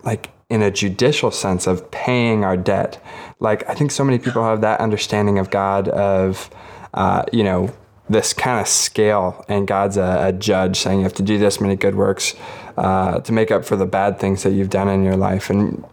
[0.03, 3.03] like in a judicial sense of paying our debt.
[3.39, 6.49] Like I think so many people have that understanding of God of
[6.93, 7.73] uh, you know
[8.09, 11.61] this kind of scale, and God's a, a, judge saying you have to do this
[11.61, 12.35] many good works
[12.77, 15.49] uh, to make up for the bad things that you've done in your life.
[15.49, 15.85] And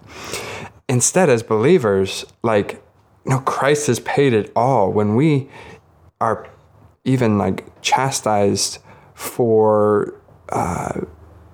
[0.89, 2.83] instead, as believers, like,
[3.31, 4.93] know, Christ has paid it all.
[4.93, 5.49] When we
[6.21, 6.49] are
[7.05, 8.79] even like chastised
[9.15, 10.15] for
[10.51, 11.01] uh,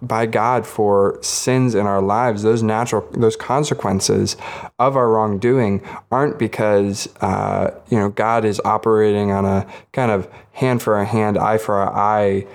[0.02, 4.36] by God for sins in our lives, those natural, those consequences
[4.78, 10.28] of our wrongdoing aren't because, uh, you know, God is operating on a kind of
[10.52, 12.46] hand for a hand, eye for an eye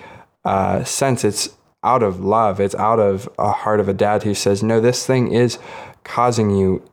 [0.46, 1.24] uh, sense.
[1.24, 2.60] It's out of love.
[2.60, 5.58] It's out of a heart of a dad who says, no, this thing is
[6.04, 6.84] causing you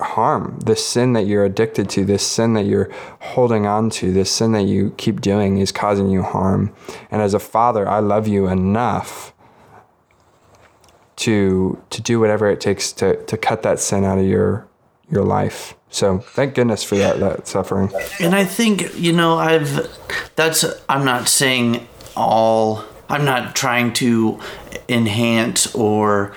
[0.00, 4.30] harm, this sin that you're addicted to, this sin that you're holding on to, this
[4.30, 6.74] sin that you keep doing is causing you harm.
[7.10, 9.33] And as a father, I love you enough
[11.16, 14.66] to to do whatever it takes to to cut that sin out of your
[15.10, 15.74] your life.
[15.90, 17.92] So thank goodness for that that suffering.
[18.20, 19.88] And I think you know I've
[20.34, 24.40] that's I'm not saying all I'm not trying to
[24.88, 26.34] enhance or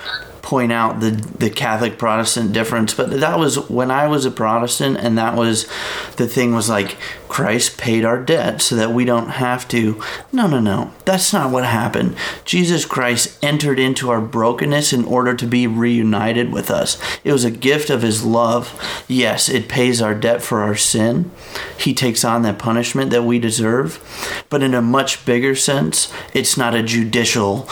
[0.48, 4.96] point out the the Catholic Protestant difference, but that was when I was a Protestant,
[4.96, 5.68] and that was
[6.16, 6.96] the thing was like
[7.28, 10.02] Christ paid our debt so that we don't have to.
[10.32, 12.16] No, no, no, that's not what happened.
[12.46, 16.98] Jesus Christ entered into our brokenness in order to be reunited with us.
[17.24, 18.74] It was a gift of His love.
[19.06, 21.30] Yes, it pays our debt for our sin.
[21.78, 24.02] He takes on that punishment that we deserve,
[24.48, 27.68] but in a much bigger sense, it's not a judicial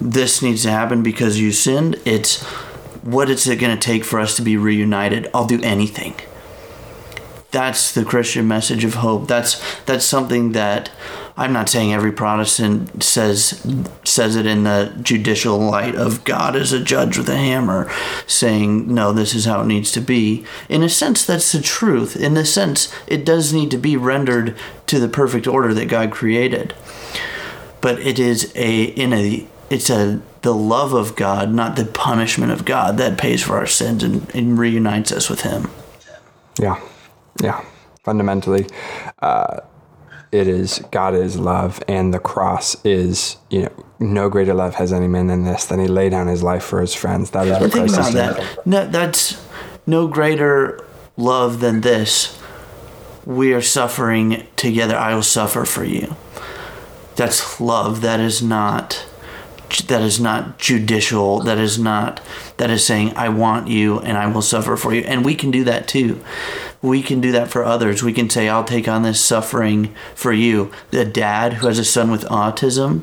[0.00, 1.96] this needs to happen because you sinned.
[2.04, 2.42] It's
[3.02, 5.28] what is it going to take for us to be reunited?
[5.32, 6.14] I'll do anything.
[7.50, 9.26] That's the Christian message of hope.
[9.26, 10.90] That's that's something that
[11.34, 13.64] I'm not saying every Protestant says
[14.04, 17.90] says it in the judicial light of God as a judge with a hammer,
[18.26, 20.44] saying no, this is how it needs to be.
[20.68, 22.16] In a sense, that's the truth.
[22.16, 24.54] In a sense, it does need to be rendered
[24.88, 26.74] to the perfect order that God created.
[27.80, 32.52] But it is a in a it's a the love of God, not the punishment
[32.52, 35.70] of God, that pays for our sins and, and reunites us with Him.
[36.58, 36.80] Yeah,
[37.42, 37.64] yeah.
[38.02, 38.66] Fundamentally,
[39.18, 39.60] uh,
[40.32, 44.92] it is God is love, and the cross is you know no greater love has
[44.92, 47.30] any man than this than He laid down His life for His friends.
[47.30, 48.66] That is what Think Christ about is that.
[48.66, 49.44] No, that's
[49.86, 50.84] no greater
[51.16, 52.40] love than this.
[53.26, 54.96] We are suffering together.
[54.96, 56.16] I will suffer for you.
[57.16, 58.00] That's love.
[58.00, 59.04] That is not.
[59.88, 61.40] That is not judicial.
[61.40, 62.20] That is not.
[62.56, 65.02] That is saying, I want you and I will suffer for you.
[65.02, 66.22] And we can do that too.
[66.80, 68.02] We can do that for others.
[68.02, 70.70] We can say, I'll take on this suffering for you.
[70.90, 73.02] The dad who has a son with autism,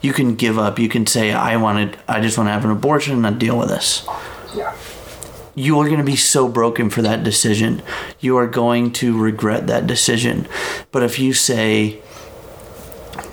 [0.00, 0.78] you can give up.
[0.78, 3.58] You can say, I wanted, I just want to have an abortion and not deal
[3.58, 4.06] with this
[4.56, 4.76] yeah
[5.54, 7.82] you are going to be so broken for that decision.
[8.20, 10.48] You are going to regret that decision.
[10.90, 12.00] But if you say,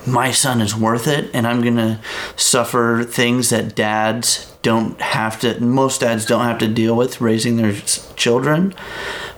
[0.06, 2.00] my son is worth it, and I'm going to
[2.36, 7.56] suffer things that dads don't have to, most dads don't have to deal with raising
[7.56, 7.72] their
[8.16, 8.74] children.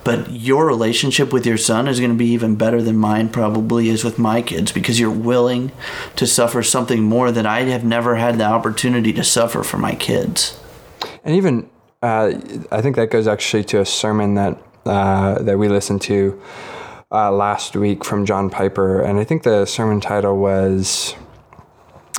[0.03, 3.91] But your relationship with your son is going to be even better than mine probably
[3.91, 5.73] is with my kids because you're willing
[6.17, 9.95] to suffer something more that I have never had the opportunity to suffer for my
[9.95, 10.59] kids.
[11.23, 11.69] And even
[12.03, 12.33] uh,
[12.73, 16.41] I think that goes actually to a sermon that uh, that we listened to
[17.13, 21.15] uh, last week from John Piper, and I think the sermon title was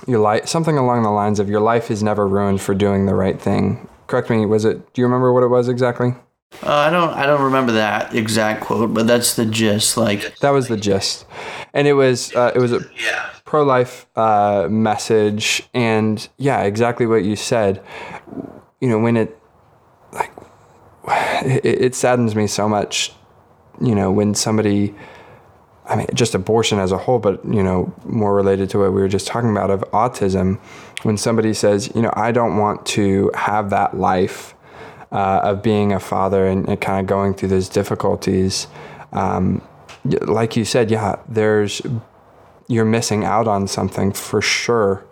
[0.08, 3.16] "Your life," something along the lines of "Your life is never ruined for doing the
[3.16, 4.46] right thing." Correct me.
[4.46, 4.94] Was it?
[4.94, 6.16] Do you remember what it was exactly?
[6.64, 9.96] Uh, I don't I don't remember that exact quote, but that's the gist.
[9.96, 11.26] Like That was the gist,
[11.74, 13.30] and it was uh, it was a yeah.
[13.46, 17.82] pro life uh, message, and yeah, exactly what you said.
[18.82, 19.40] You know, when it
[20.12, 20.32] like
[21.08, 23.14] it, it saddens me so much.
[23.82, 24.94] You know, when somebody,
[25.86, 29.02] I mean, just abortion as a whole, but you know, more related to what we
[29.02, 30.60] were just talking about of autism,
[31.04, 34.54] when somebody says, you know, I don't want to have that life
[35.12, 38.67] uh, of being a father and, and kind of going through those difficulties.
[39.12, 39.62] Um,
[40.06, 41.82] like you said, yeah, there's
[42.67, 45.06] you're missing out on something for sure.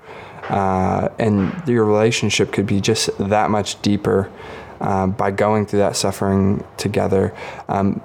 [0.47, 4.31] Uh, and your relationship could be just that much deeper
[4.79, 7.35] uh, by going through that suffering together.
[7.67, 8.01] Um,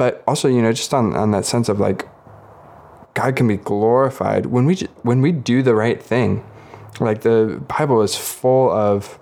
[0.00, 2.08] but also, you know, just on, on that sense of like,
[3.12, 6.42] God can be glorified when we when we do the right thing.
[7.00, 9.18] Like the Bible is full of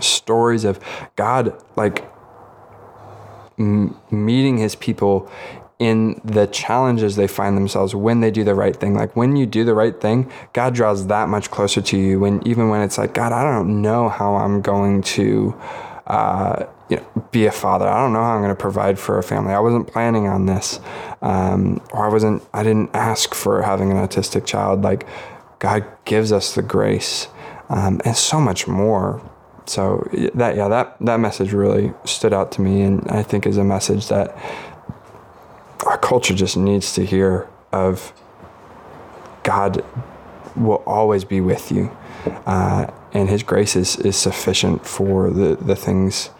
[0.00, 0.80] stories of
[1.14, 2.04] God like
[3.56, 5.30] meeting His people
[5.78, 8.94] in the challenges they find themselves when they do the right thing.
[8.94, 12.18] Like when you do the right thing, God draws that much closer to you.
[12.18, 15.54] When even when it's like, God, I don't know how I'm going to,
[16.08, 17.88] uh, you know, be a father.
[17.88, 19.54] I don't know how I'm going to provide for a family.
[19.54, 20.80] I wasn't planning on this,
[21.22, 22.42] um, or I wasn't.
[22.52, 24.82] I didn't ask for having an autistic child.
[24.82, 25.06] Like
[25.58, 27.28] God gives us the grace
[27.68, 29.22] um, and so much more.
[29.66, 33.56] So that yeah that that message really stood out to me, and I think is
[33.56, 34.36] a message that
[35.86, 38.12] our culture just needs to hear of
[39.42, 39.84] God
[40.56, 41.96] will always be with you,
[42.46, 46.30] uh, and His grace is, is sufficient for the, the things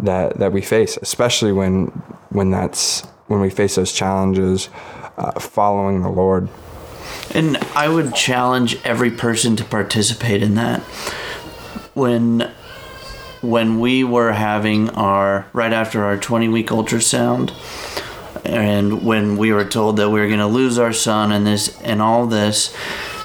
[0.00, 1.86] that that we face, especially when
[2.30, 4.68] when that's when we face those challenges,
[5.16, 6.48] uh, following the Lord.
[7.32, 10.80] And I would challenge every person to participate in that.
[11.94, 12.50] When
[13.44, 17.52] when we were having our right after our 20 week ultrasound
[18.44, 21.80] and when we were told that we were going to lose our son and this
[21.82, 22.74] and all this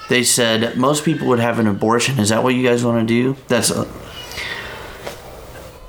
[0.09, 3.05] they said most people would have an abortion is that what you guys want to
[3.05, 3.87] do that's a,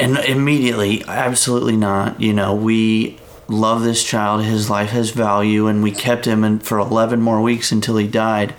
[0.00, 5.82] and immediately absolutely not you know we love this child his life has value and
[5.82, 8.54] we kept him in for 11 more weeks until he died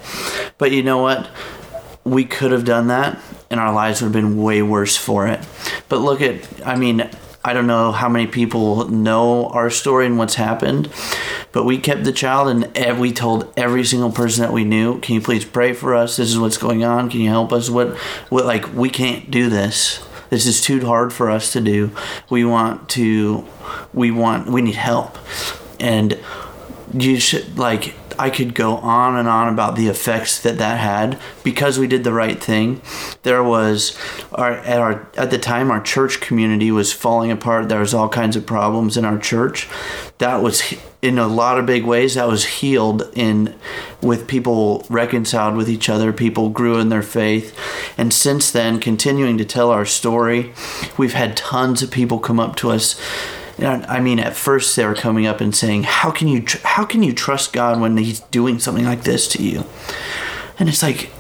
[0.58, 1.30] but you know what
[2.04, 3.18] we could have done that
[3.50, 5.40] and our lives would have been way worse for it
[5.88, 7.10] but look at i mean
[7.44, 10.92] I don't know how many people know our story and what's happened,
[11.52, 15.16] but we kept the child and we told every single person that we knew, "Can
[15.16, 16.18] you please pray for us?
[16.18, 17.10] This is what's going on.
[17.10, 17.68] Can you help us?
[17.68, 17.98] What,
[18.30, 20.02] what like we can't do this.
[20.32, 21.92] This is too hard for us to do.
[22.30, 23.46] We want to,
[23.94, 25.18] we want, we need help."
[25.80, 26.18] And
[26.94, 31.20] you should like I could go on and on about the effects that that had
[31.44, 32.82] because we did the right thing.
[33.24, 33.98] There was
[34.34, 37.70] our at our at the time our church community was falling apart.
[37.70, 39.68] There was all kinds of problems in our church.
[40.18, 43.56] That was in a lot of big ways that was healed in
[44.02, 47.58] with people reconciled with each other people grew in their faith
[47.98, 50.54] and since then continuing to tell our story
[50.98, 53.00] we've had tons of people come up to us
[53.60, 56.86] I mean, at first they were coming up and saying, "How can you tr- how
[56.86, 59.66] can you trust God when He's doing something like this to you?"
[60.60, 61.12] And it's like,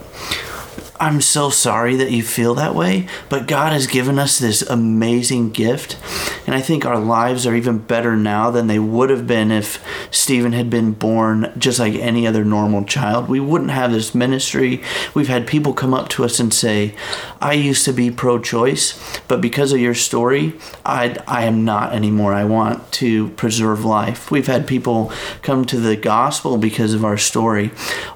[1.01, 5.49] I'm so sorry that you feel that way, but God has given us this amazing
[5.49, 5.97] gift.
[6.45, 9.83] And I think our lives are even better now than they would have been if
[10.11, 13.29] Stephen had been born just like any other normal child.
[13.29, 14.83] We wouldn't have this ministry.
[15.15, 16.93] We've had people come up to us and say,
[17.41, 20.53] I used to be pro choice, but because of your story,
[20.85, 22.35] I, I am not anymore.
[22.35, 24.29] I want to preserve life.
[24.29, 27.71] We've had people come to the gospel because of our story.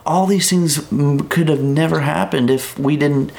[0.05, 0.87] All these things
[1.29, 3.31] could have never happened if we didn't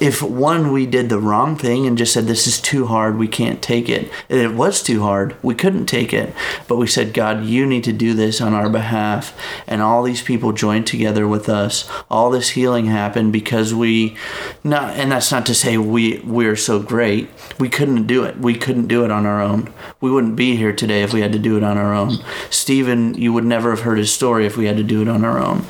[0.00, 3.28] if one we did the wrong thing and just said this is too hard we
[3.28, 4.10] can't take it.
[4.28, 6.34] And it was too hard we couldn't take it.
[6.66, 9.38] But we said god you need to do this on our behalf.
[9.66, 11.88] And all these people joined together with us.
[12.10, 14.16] All this healing happened because we
[14.64, 17.30] not and that's not to say we we're so great.
[17.60, 18.38] We couldn't do it.
[18.38, 19.72] We couldn't do it on our own.
[20.00, 22.18] We wouldn't be here today if we had to do it on our own.
[22.50, 25.24] Stephen you would never have heard his story if we had to do it on
[25.24, 25.66] our own.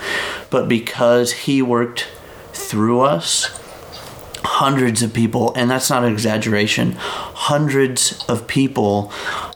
[0.48, 2.06] But because he worked
[2.54, 3.60] through us
[4.44, 9.10] hundreds of people and that's not an exaggeration hundreds of people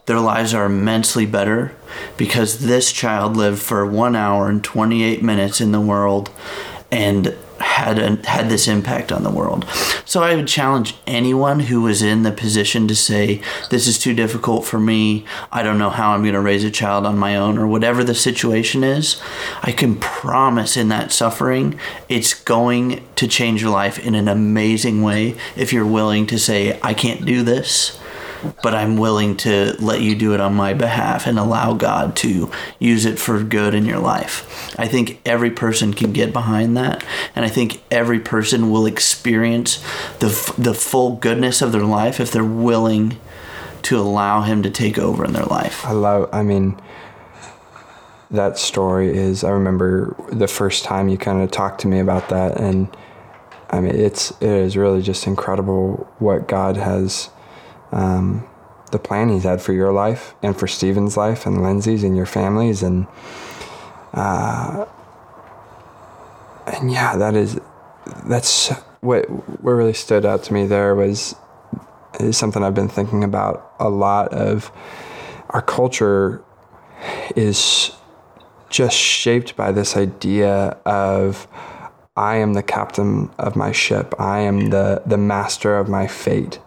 [0.07, 1.75] their lives are immensely better
[2.17, 6.31] because this child lived for 1 hour and 28 minutes in the world
[6.91, 7.37] and
[7.97, 9.67] had had this impact on the world.
[10.05, 14.15] So I would challenge anyone who was in the position to say this is too
[14.15, 15.25] difficult for me.
[15.51, 18.05] I don't know how I'm going to raise a child on my own or whatever
[18.05, 19.21] the situation is.
[19.63, 21.79] I can promise in that suffering
[22.09, 26.79] it's going to change your life in an amazing way if you're willing to say
[26.83, 27.99] I can't do this
[28.63, 32.51] but I'm willing to let you do it on my behalf and allow God to
[32.79, 34.75] use it for good in your life.
[34.79, 39.83] I think every person can get behind that, and I think every person will experience
[40.21, 40.29] the
[40.59, 43.19] the full goodness of their life if they're willing
[43.83, 45.85] to allow Him to take over in their life.
[45.85, 46.29] I love.
[46.33, 46.81] I mean.
[48.31, 49.43] That story is.
[49.43, 52.95] I remember the first time you kind of talked to me about that, and
[53.71, 57.31] I mean, it's it is really just incredible what God has
[57.93, 58.47] um,
[58.91, 62.27] the plan He's had for your life and for Stephen's life and Lindsay's and your
[62.27, 63.07] families and
[64.15, 64.87] uh,
[66.67, 67.61] and yeah, that is
[68.25, 68.69] that's
[69.01, 69.29] what
[69.63, 71.35] what really stood out to me there was
[72.21, 74.73] is something I've been thinking about a lot of
[75.51, 76.43] our culture
[77.37, 77.93] is
[78.71, 81.47] just shaped by this idea of
[82.17, 84.15] I am the captain of my ship.
[84.19, 86.59] I am the the master of my fate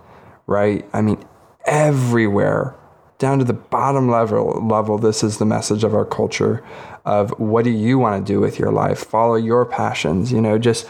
[0.51, 0.87] right?
[0.93, 1.23] I mean,
[1.65, 2.75] everywhere,
[3.17, 6.63] down to the bottom level, level, this is the message of our culture
[7.05, 8.99] of what do you want to do with your life?
[8.99, 10.87] Follow your passions, you know, just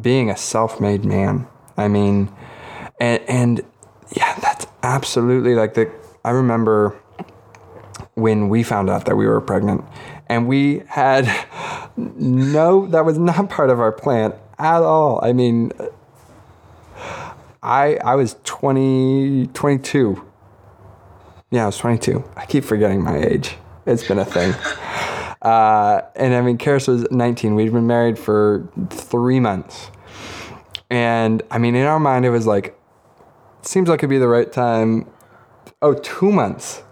[0.00, 1.46] being a self-made man.
[1.76, 2.32] I mean,
[3.00, 3.60] and, and
[4.16, 5.90] yeah, that's absolutely like the,
[6.24, 6.98] I remember
[8.14, 9.84] when we found out that we were pregnant
[10.28, 11.26] and we had
[11.96, 15.20] no, that was not part of our plan at all.
[15.22, 15.72] I mean,
[17.62, 20.24] I I was 20, 22.
[21.50, 22.24] Yeah, I was 22.
[22.36, 23.56] I keep forgetting my age.
[23.86, 24.54] It's been a thing.
[25.42, 27.56] Uh, and I mean, Karis was 19.
[27.56, 29.90] We'd been married for three months.
[30.88, 32.78] And I mean, in our mind, it was like,
[33.58, 35.10] it seems like it'd be the right time.
[35.82, 36.84] Oh, two months.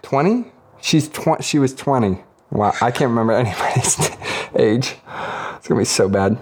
[0.00, 0.50] 20?
[0.80, 2.24] She's tw- she was 20.
[2.50, 3.98] Wow, I can't remember anybody's
[4.56, 4.94] age.
[5.56, 6.38] It's gonna be so bad.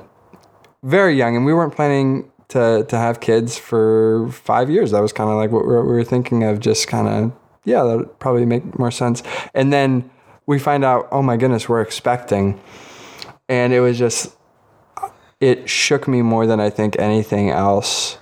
[0.85, 4.91] Very young, and we weren't planning to to have kids for five years.
[4.91, 6.61] That was kind of like what we were, thinking of.
[6.61, 7.33] Just kind of
[7.65, 9.23] yeah, that would probably make more sense.
[9.55, 10.11] And then
[10.47, 12.61] we find out, oh my goodness, we're expecting,
[13.49, 14.37] and it was just
[15.41, 18.19] it shook me more than I think anything else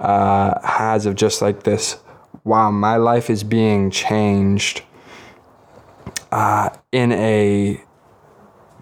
[0.00, 1.98] uh, has of just like this.
[2.44, 4.82] Wow, my life is being changed
[6.32, 7.82] uh, in a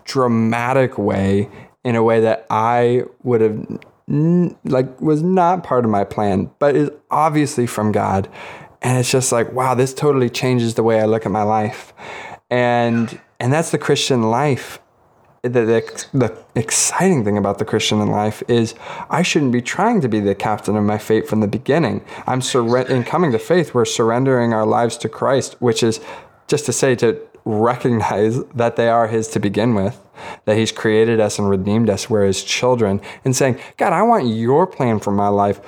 [0.04, 1.48] dramatic way,
[1.84, 6.76] in a way that I would have like was not part of my plan, but
[6.76, 8.28] is obviously from God.
[8.82, 11.92] And it's just like, wow, this totally changes the way I look at my life.
[12.50, 14.78] And and that's the Christian life.
[15.42, 18.74] The, the, the exciting thing about the Christian life is
[19.10, 22.04] I shouldn't be trying to be the captain of my fate from the beginning.
[22.26, 26.00] I'm sur- in coming to faith, we're surrendering our lives to Christ, which is
[26.48, 29.98] just to say to recognize that they are His to begin with,
[30.44, 34.26] that He's created us and redeemed us, we're His children, and saying, God, I want
[34.26, 35.60] your plan for my life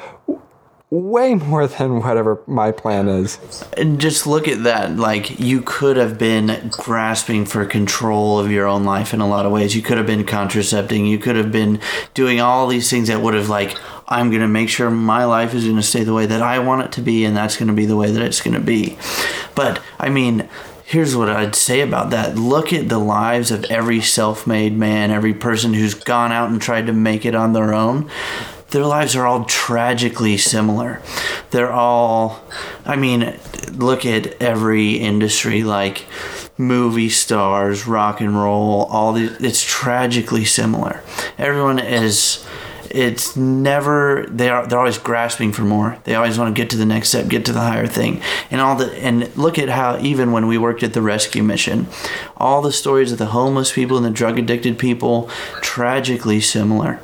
[0.91, 3.39] way more than whatever my plan is.
[3.77, 4.97] And just look at that.
[4.97, 9.45] Like, you could have been grasping for control of your own life in a lot
[9.45, 9.77] of ways.
[9.77, 11.05] You could have been contracepting.
[11.05, 11.79] You could have been
[12.15, 13.77] doing all these things that would have, like,
[14.09, 16.59] I'm going to make sure my life is going to stay the way that I
[16.59, 18.61] want it to be, and that's going to be the way that it's going to
[18.61, 18.97] be.
[19.55, 20.49] But, I mean,
[20.89, 22.37] here's what I'd say about that.
[22.37, 26.61] Look at the lives of every self made man, every person who's gone out and
[26.61, 28.11] tried to make it on their own
[28.71, 31.01] their lives are all tragically similar.
[31.51, 32.43] They're all,
[32.85, 33.39] I mean,
[33.73, 36.05] look at every industry like
[36.59, 41.03] movie stars, rock and roll, all the, it's tragically similar.
[41.39, 42.45] Everyone is
[42.91, 45.99] it's never they are they're always grasping for more.
[46.05, 48.21] They always want to get to the next step get to the higher thing.
[48.51, 51.87] And all the and look at how even when we worked at the rescue mission
[52.37, 55.29] all the stories of the homeless people and the drug addicted people
[55.61, 57.01] tragically similar.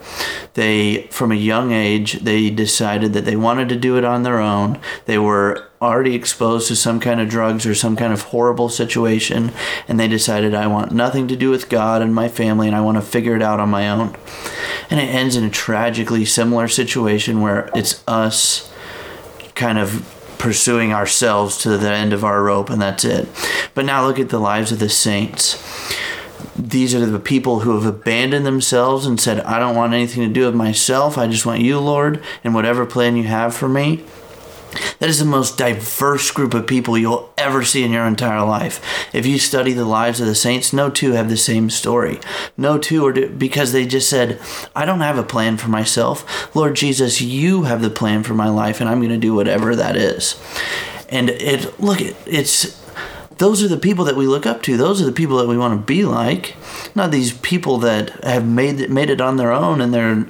[0.54, 4.38] They from a young age they decided that they wanted to do it on their
[4.38, 4.80] own.
[5.06, 9.52] They were already exposed to some kind of drugs or some kind of horrible situation
[9.88, 12.80] and they decided i want nothing to do with god and my family and i
[12.80, 14.14] want to figure it out on my own
[14.90, 18.72] and it ends in a tragically similar situation where it's us
[19.54, 23.28] kind of pursuing ourselves to the end of our rope and that's it
[23.74, 25.62] but now look at the lives of the saints
[26.56, 30.32] these are the people who have abandoned themselves and said, I don't want anything to
[30.32, 31.18] do with myself.
[31.18, 34.04] I just want you, Lord, and whatever plan you have for me.
[34.98, 38.80] That is the most diverse group of people you'll ever see in your entire life.
[39.12, 42.20] If you study the lives of the saints, no two have the same story.
[42.56, 44.40] No two are because they just said,
[44.74, 46.54] I don't have a plan for myself.
[46.54, 49.76] Lord Jesus, you have the plan for my life, and I'm going to do whatever
[49.76, 50.40] that is.
[51.08, 52.83] And it, look, it it's
[53.38, 54.76] those are the people that we look up to.
[54.76, 56.54] Those are the people that we want to be like.
[56.94, 60.26] Not these people that have made it, made it on their own and they're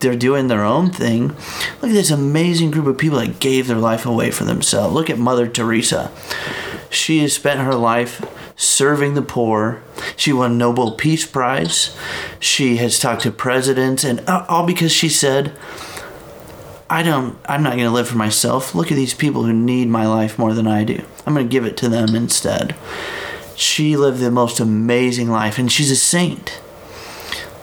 [0.00, 1.28] they're doing their own thing.
[1.28, 4.94] Look at this amazing group of people that gave their life away for themselves.
[4.94, 6.10] Look at Mother Teresa.
[6.90, 8.24] She has spent her life
[8.56, 9.82] serving the poor.
[10.16, 11.96] She won Nobel Peace Prize.
[12.40, 15.56] She has talked to presidents and uh, all because she said
[16.90, 18.74] I don't I'm not going to live for myself.
[18.74, 21.04] Look at these people who need my life more than I do.
[21.28, 22.74] I'm going to give it to them instead.
[23.54, 26.58] She lived the most amazing life and she's a saint.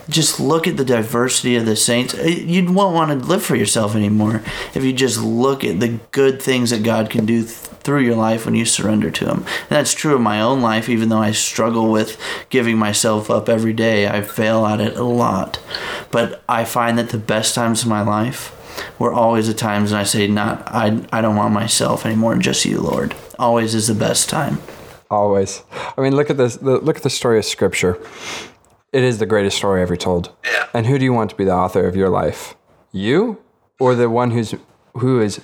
[0.10, 2.14] Just look at the diversity of the saints.
[2.14, 4.43] Uh, you won't want to live for yourself anymore
[4.74, 8.16] if you just look at the good things that God can do th- through your
[8.16, 9.38] life when you surrender to Him.
[9.38, 13.49] And that's true of my own life, even though I struggle with giving myself up
[13.49, 14.08] every day.
[14.08, 15.60] I fail at it a lot.
[16.12, 18.51] But I find that the best times of my life
[18.99, 22.66] were always the times when I say, "Not, I, I don't want myself anymore, just
[22.66, 24.60] you, Lord." Always is the best time.
[25.10, 25.64] Always.
[25.97, 26.62] I mean, look at this.
[26.62, 27.97] Look at the story of Scripture.
[28.96, 30.32] It is the greatest story ever told.
[30.46, 30.68] Yeah.
[30.74, 32.56] And who do you want to be the author of your life?
[32.93, 33.43] You,
[33.78, 34.56] or the one who's
[34.93, 35.41] who is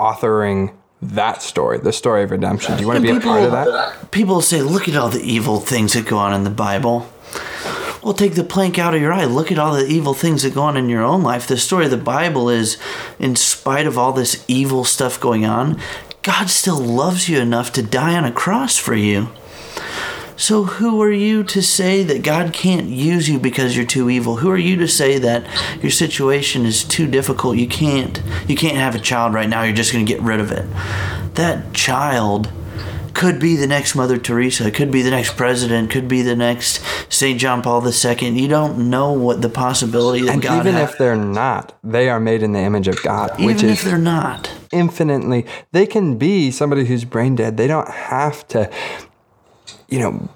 [0.00, 2.74] authoring that story, the story of redemption?
[2.74, 4.10] Do you want to be people, a part of that?
[4.10, 7.06] People say, "Look at all the evil things that go on in the Bible."
[8.02, 9.26] Well, take the plank out of your eye.
[9.26, 11.46] Look at all the evil things that go on in your own life.
[11.46, 12.78] The story of the Bible is,
[13.20, 15.78] in spite of all this evil stuff going on,
[16.22, 19.28] God still loves you enough to die on a cross for you.
[20.36, 24.36] So, who are you to say that God can't use you because you're too evil?
[24.36, 25.46] Who are you to say that
[25.80, 27.56] your situation is too difficult?
[27.56, 29.62] You can't you can't have a child right now.
[29.62, 30.66] You're just going to get rid of it.
[31.34, 32.50] That child
[33.14, 36.82] could be the next Mother Teresa, could be the next president, could be the next
[37.08, 37.38] St.
[37.38, 38.28] John Paul II.
[38.30, 42.20] You don't know what the possibility that and God even if they're not, they are
[42.20, 43.30] made in the image of God.
[43.38, 47.56] Even which if they're not, infinitely, they can be somebody who's brain dead.
[47.56, 48.70] They don't have to,
[49.88, 50.28] you know,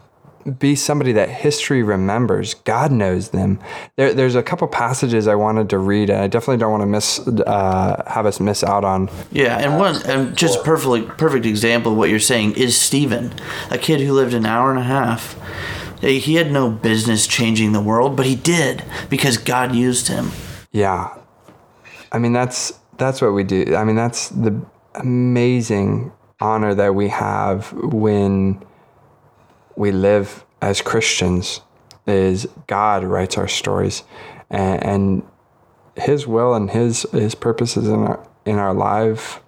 [0.58, 2.54] be somebody that history remembers.
[2.54, 3.58] God knows them.
[3.96, 6.86] There, there's a couple passages I wanted to read, and I definitely don't want to
[6.86, 9.10] miss uh, have us miss out on.
[9.30, 13.32] Yeah, and one and just a perfect perfect example of what you're saying is Stephen,
[13.70, 15.36] a kid who lived an hour and a half.
[16.00, 20.30] He had no business changing the world, but he did because God used him.
[20.70, 21.16] Yeah,
[22.12, 23.74] I mean that's that's what we do.
[23.76, 24.60] I mean that's the
[24.94, 28.62] amazing honor that we have when
[29.78, 31.60] we live as Christians
[32.06, 34.02] is God writes our stories
[34.50, 35.22] and, and
[35.96, 39.40] his will and his his purposes in our in our life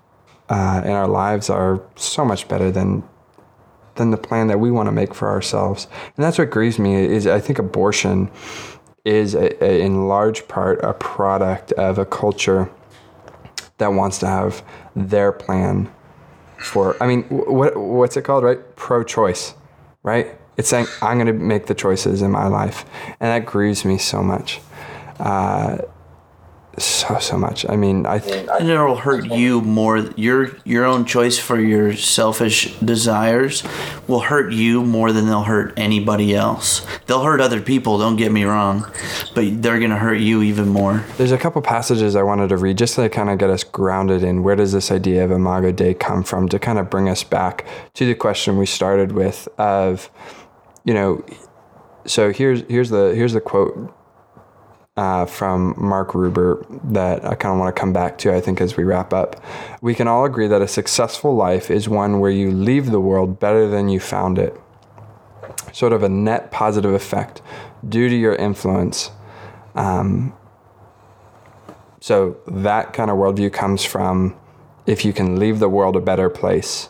[0.49, 3.03] uh, in our lives are so much better than
[3.97, 5.89] than the plan that we want to make for ourselves.
[6.16, 8.31] And that's what grieves me is I think abortion
[9.05, 12.70] is a, a, in large part a product of a culture
[13.78, 14.62] that wants to have
[14.95, 15.91] their plan
[16.59, 18.61] for I mean what what's it called right?
[18.76, 19.55] Pro choice
[20.03, 20.38] right?
[20.57, 22.84] It's saying I'm going to make the choices in my life.
[23.20, 24.61] And that grieves me so much.
[25.18, 25.78] Uh,
[26.85, 27.66] so so much.
[27.68, 29.99] I mean I think and it'll hurt you more.
[30.16, 33.62] Your your own choice for your selfish desires
[34.07, 36.87] will hurt you more than they'll hurt anybody else.
[37.07, 38.91] They'll hurt other people don't get me wrong
[39.35, 41.05] but they're going to hurt you even more.
[41.16, 44.22] There's a couple passages I wanted to read just to kind of get us grounded
[44.22, 47.24] in where does this idea of imago dei come from to kind of bring us
[47.24, 50.11] back to the question we started with of
[50.85, 51.24] you know
[52.07, 53.95] so here's here's the here's the quote
[54.97, 58.61] uh, from Mark Rober that I kind of want to come back to, I think,
[58.61, 59.43] as we wrap up.
[59.80, 63.38] We can all agree that a successful life is one where you leave the world
[63.41, 64.59] better than you found it.
[65.72, 67.41] Sort of a net positive effect
[67.88, 69.11] due to your influence.
[69.74, 70.34] Um,
[72.01, 74.36] so that kind of worldview comes from
[74.86, 76.88] if you can leave the world a better place.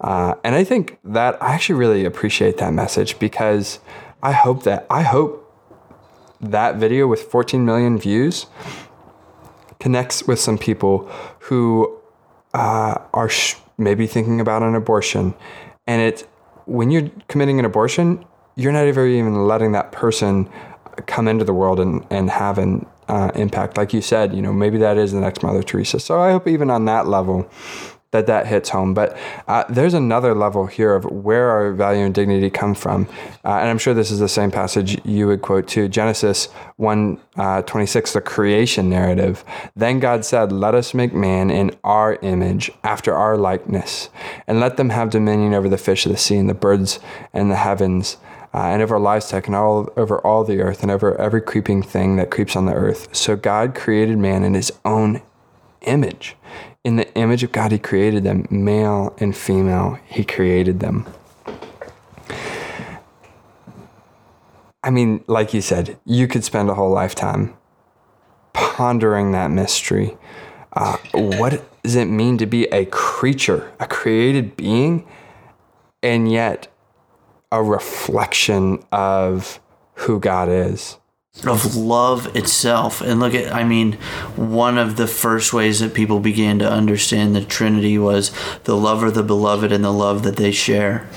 [0.00, 3.80] Uh, and I think that I actually really appreciate that message because
[4.22, 5.41] I hope that I hope
[6.42, 8.46] that video with 14 million views
[9.80, 11.98] connects with some people who
[12.54, 15.34] uh, are sh- maybe thinking about an abortion.
[15.86, 16.28] And it,
[16.66, 18.24] when you're committing an abortion,
[18.54, 20.50] you're not ever even letting that person
[21.06, 23.76] come into the world and, and have an uh, impact.
[23.76, 25.98] Like you said, you know, maybe that is the next Mother Teresa.
[25.98, 27.48] So I hope even on that level,
[28.12, 28.94] that that hits home.
[28.94, 29.16] But
[29.48, 33.08] uh, there's another level here of where our value and dignity come from,
[33.44, 35.88] uh, and I'm sure this is the same passage you would quote too.
[35.88, 36.46] Genesis
[36.76, 39.44] 1, uh, 26, the creation narrative.
[39.74, 44.10] Then God said, "Let us make man in our image, after our likeness,
[44.46, 47.00] and let them have dominion over the fish of the sea and the birds
[47.32, 48.18] and the heavens."
[48.54, 52.16] Uh, and over livestock and all over all the earth and over every creeping thing
[52.16, 53.08] that creeps on the earth.
[53.10, 55.22] So God created man in his own
[55.80, 56.36] image.
[56.84, 61.06] In the image of God, He created them, male and female, He created them.
[64.82, 67.54] I mean, like you said, you could spend a whole lifetime
[68.52, 70.16] pondering that mystery.
[70.72, 75.06] Uh, what does it mean to be a creature, a created being,
[76.02, 76.66] and yet
[77.52, 79.60] a reflection of
[79.94, 80.96] who God is?
[81.46, 83.00] Of love itself.
[83.00, 83.94] And look at, I mean,
[84.36, 88.30] one of the first ways that people began to understand the Trinity was
[88.64, 91.08] the love of the beloved and the love that they share.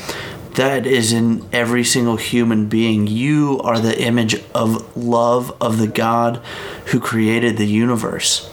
[0.54, 3.08] That is in every single human being.
[3.08, 6.38] You are the image of love of the God
[6.88, 8.50] who created the universe.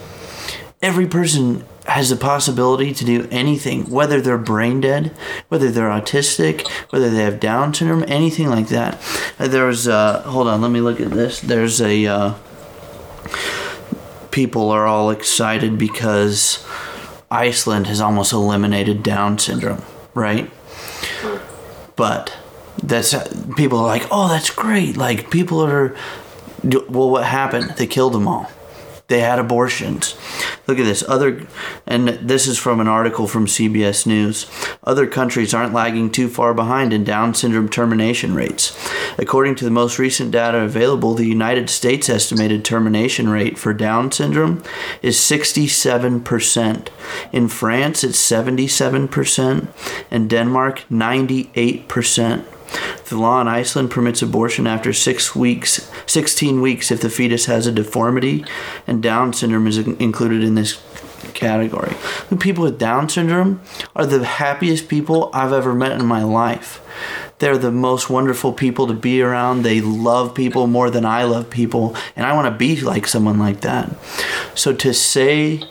[0.83, 5.09] Every person has the possibility to do anything, whether they're brain dead,
[5.49, 9.01] whether they're autistic, whether they have Down syndrome, anything like that.
[9.39, 11.41] Uh, there's, uh, hold on, let me look at this.
[11.41, 12.35] There's a, uh,
[14.31, 16.67] people are all excited because
[17.31, 19.83] Iceland has almost eliminated Down syndrome,
[20.15, 20.51] right?
[21.95, 22.37] But
[22.83, 23.15] that's
[23.57, 24.97] people are like, oh, that's great.
[24.97, 25.95] Like people are,
[26.65, 27.75] well, what happened?
[27.77, 28.51] They killed them all.
[29.09, 30.17] They had abortions.
[30.67, 31.05] Look at this.
[31.07, 31.47] Other,
[31.87, 34.47] and this is from an article from CBS News.
[34.85, 38.79] Other countries aren't lagging too far behind in Down syndrome termination rates.
[39.19, 44.13] According to the most recent data available, the United States estimated termination rate for Down
[44.13, 44.63] syndrome
[45.03, 46.89] is 67%.
[47.33, 49.69] In France, it's 77%,
[50.11, 52.45] and Denmark, 98%.
[53.09, 57.67] The law in Iceland permits abortion after six weeks, 16 weeks if the fetus has
[57.67, 58.45] a deformity,
[58.87, 60.83] and Down syndrome is included in this
[61.35, 61.95] category.
[62.31, 63.61] The people with Down syndrome
[63.95, 66.81] are the happiest people I've ever met in my life.
[67.39, 69.63] They're the most wonderful people to be around.
[69.63, 73.39] They love people more than I love people, and I want to be like someone
[73.39, 73.91] like that.
[74.55, 75.63] So to say,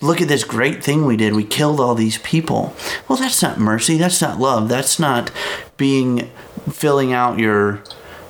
[0.00, 1.34] look at this great thing we did.
[1.34, 2.74] We killed all these people.
[3.08, 3.96] Well, that's not mercy.
[3.96, 4.68] That's not love.
[4.68, 5.30] That's not
[5.76, 6.30] being
[6.70, 7.82] filling out your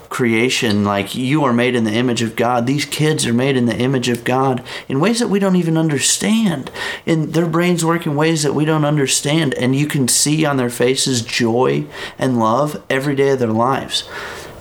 [0.09, 2.67] creation like you are made in the image of God.
[2.67, 5.77] These kids are made in the image of God in ways that we don't even
[5.77, 6.71] understand.
[7.05, 10.57] And their brains work in ways that we don't understand and you can see on
[10.57, 11.87] their faces joy
[12.19, 14.09] and love every day of their lives.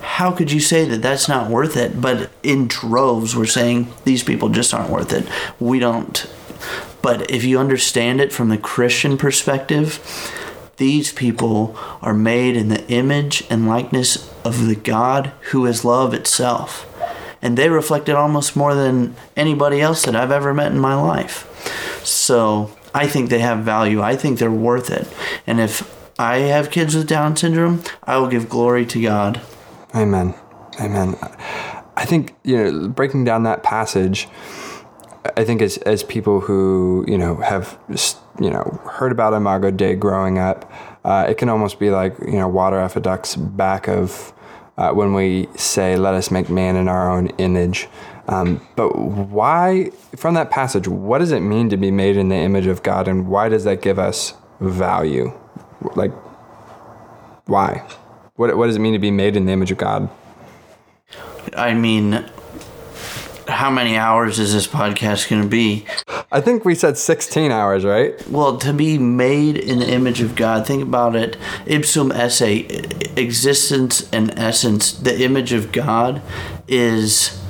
[0.02, 2.02] How could you say that that's not worth it?
[2.02, 5.28] But in droves we're saying these people just aren't worth it.
[5.60, 6.28] We don't
[7.06, 10.00] but if you understand it from the Christian perspective,
[10.78, 16.16] these people are made in the image and likeness of the God who is love
[16.16, 16.92] itself.
[17.44, 20.96] And they reflect it almost more than anybody else that I've ever met in my
[20.96, 21.46] life.
[22.04, 24.02] So I think they have value.
[24.02, 25.08] I think they're worth it.
[25.46, 25.88] And if
[26.18, 29.42] I have kids with Down syndrome, I will give glory to God.
[29.94, 30.34] Amen.
[30.82, 31.18] Amen.
[31.96, 34.28] I think, you know, breaking down that passage,
[35.38, 37.78] I think as, as people who, you know, have,
[38.40, 40.72] you know, heard about Imago Dei growing up,
[41.04, 44.34] uh, it can almost be like, you know, water off a duck's back of
[44.78, 47.88] uh, when we say, let us make man in our own image.
[48.28, 52.36] Um, but why, from that passage, what does it mean to be made in the
[52.36, 55.32] image of God and why does that give us value?
[55.96, 56.12] Like,
[57.46, 57.88] why?
[58.36, 60.10] What, what does it mean to be made in the image of God?
[61.56, 62.26] I mean,
[63.48, 65.86] how many hours is this podcast going to be?
[66.32, 68.28] I think we said 16 hours, right?
[68.30, 71.38] Well, to be made in the image of God, think about it.
[71.66, 76.22] Ipsum esse, existence and essence, the image of God
[76.68, 77.42] is,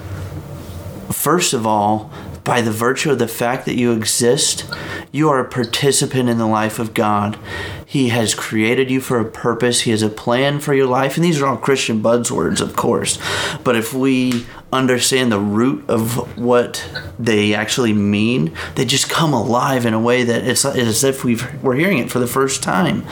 [1.12, 2.12] first of all,
[2.46, 4.66] by the virtue of the fact that you exist,
[5.12, 7.40] you are a participant in the life of God.
[7.86, 9.82] He has created you for a purpose.
[9.82, 11.16] He has a plan for your life.
[11.16, 13.18] And these are all Christian buzzwords, of course.
[13.64, 19.86] But if we understand the root of what they actually mean, they just come alive
[19.86, 23.06] in a way that it's as if we've, we're hearing it for the first time.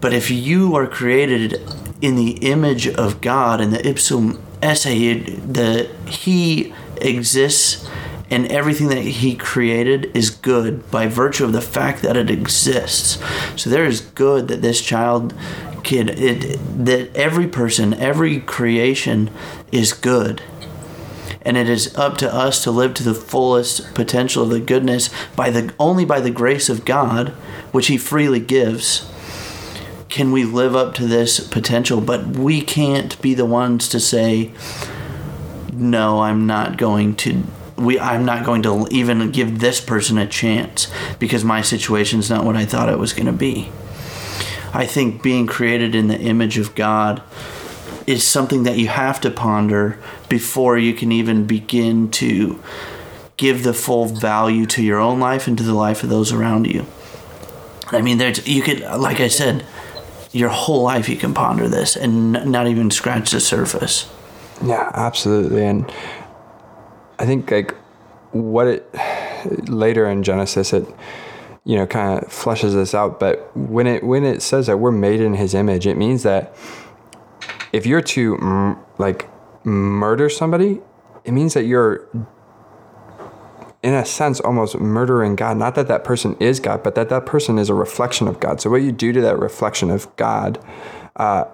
[0.00, 1.60] But if you are created
[2.00, 7.88] in the image of God and the ipsum esse, the He exists
[8.30, 13.18] and everything that he created is good by virtue of the fact that it exists.
[13.56, 15.34] So there is good that this child
[15.88, 19.30] kid it that every person, every creation
[19.72, 20.42] is good.
[21.42, 25.08] And it is up to us to live to the fullest potential of the goodness
[25.34, 27.30] by the only by the grace of God,
[27.72, 29.10] which he freely gives
[30.10, 34.50] can we live up to this potential but we can't be the ones to say
[35.70, 37.44] no i'm not going to
[37.76, 42.44] we I'm not going to even give this person a chance because my situation's not
[42.44, 43.70] what I thought it was going to be.
[44.72, 47.22] I think being created in the image of God
[48.06, 49.98] is something that you have to ponder
[50.28, 52.62] before you can even begin to
[53.36, 56.66] give the full value to your own life and to the life of those around
[56.66, 56.86] you.
[57.88, 59.64] I mean, there's you could, like I said,
[60.32, 64.10] your whole life you can ponder this and not even scratch the surface.
[64.64, 65.90] Yeah, absolutely, and
[67.18, 67.74] I think like
[68.32, 68.94] what it
[69.68, 70.86] later in Genesis it
[71.68, 74.90] you know kind of fleshes this out but when it when it says that we're
[74.90, 76.52] made in his image it means that
[77.72, 79.28] if you're to like
[79.64, 80.80] murder somebody
[81.24, 82.08] it means that you're
[83.82, 85.56] in a sense almost murdering God.
[85.56, 88.60] Not that that person is God but that that person is a reflection of God.
[88.60, 90.58] So what you do to that reflection of God
[91.16, 91.44] uh,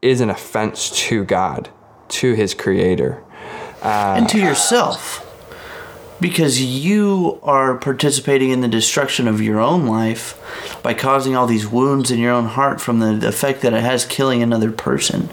[0.00, 1.68] is an offense to God
[2.08, 3.22] to his creator.
[3.82, 5.26] Uh, and to yourself
[6.20, 10.38] because you are participating in the destruction of your own life
[10.82, 14.04] by causing all these wounds in your own heart from the effect that it has
[14.04, 15.30] killing another person.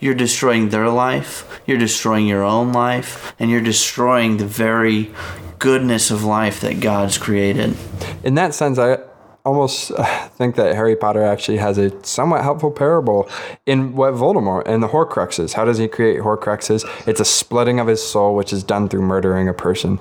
[0.00, 5.12] You're destroying their life, you're destroying your own life, and you're destroying the very
[5.58, 7.76] goodness of life that God's created.
[8.24, 8.98] In that sense, I
[9.44, 9.92] almost
[10.36, 13.28] think that Harry Potter actually has a somewhat helpful parable
[13.66, 15.54] in what Voldemort and the Horcruxes.
[15.54, 16.84] How does he create Horcruxes?
[17.06, 19.98] It's a splitting of his soul, which is done through murdering a person.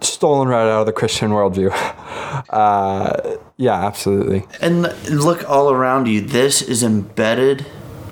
[0.00, 1.74] Stolen right out of the Christian worldview.
[2.50, 4.46] Uh, yeah, absolutely.
[4.60, 6.20] And look all around you.
[6.20, 7.66] This is embedded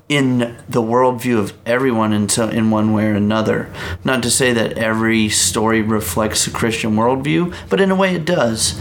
[0.09, 3.73] in the worldview of everyone in, so, in one way or another.
[4.05, 8.25] Not to say that every story reflects a Christian worldview, but in a way it
[8.25, 8.81] does.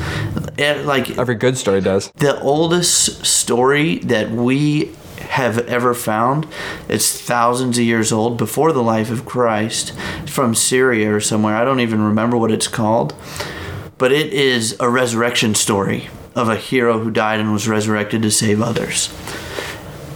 [0.58, 2.12] It, like every good story does.
[2.16, 6.48] The oldest story that we have ever found.
[6.88, 9.94] It's thousands of years old before the life of Christ
[10.28, 11.56] from Syria or somewhere.
[11.56, 13.16] I don't even remember what it's called.
[13.98, 18.32] But it is a resurrection story of a hero who died and was resurrected to
[18.32, 19.10] save others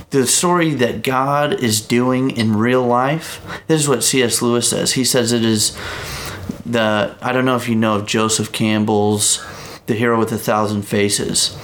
[0.10, 3.42] the story that God is doing in real life.
[3.68, 4.42] This is what C.S.
[4.42, 4.94] Lewis says.
[4.94, 5.78] He says it is
[6.66, 9.46] the I don't know if you know of Joseph Campbell's
[9.86, 11.58] The Hero with a Thousand Faces,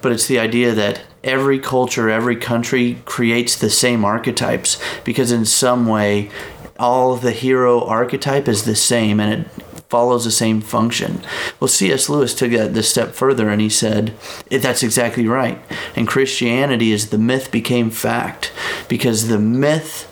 [0.00, 5.44] but it's the idea that every culture, every country creates the same archetypes because in
[5.44, 6.30] some way
[6.78, 9.61] all the hero archetype is the same and it
[9.92, 11.20] follows the same function.
[11.60, 12.08] Well, C.S.
[12.08, 14.14] Lewis took that this step further and he said,
[14.50, 15.62] that's exactly right.
[15.94, 18.52] And Christianity is the myth became fact
[18.88, 20.10] because the myth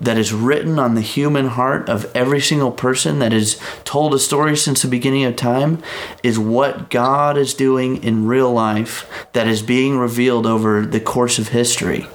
[0.00, 4.18] that is written on the human heart of every single person that has told a
[4.18, 5.82] story since the beginning of time
[6.22, 11.38] is what God is doing in real life that is being revealed over the course
[11.38, 12.06] of history.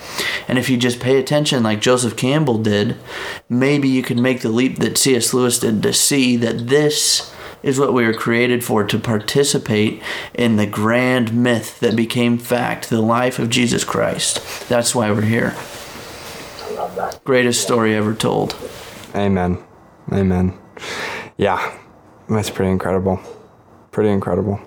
[0.48, 2.98] And if you just pay attention, like Joseph Campbell did,
[3.48, 5.34] maybe you could make the leap that C.S.
[5.34, 7.32] Lewis did to see that this
[7.62, 10.02] is what we were created for to participate
[10.36, 14.70] in the grand myth that became fact, the life of Jesus Christ.
[14.70, 15.56] That's why we're here.
[17.24, 18.56] Greatest story ever told.
[19.16, 19.64] Amen.
[20.12, 20.58] Amen.
[21.38, 21.78] Yeah,
[22.30, 23.20] that's pretty incredible.
[23.92, 24.60] Pretty incredible.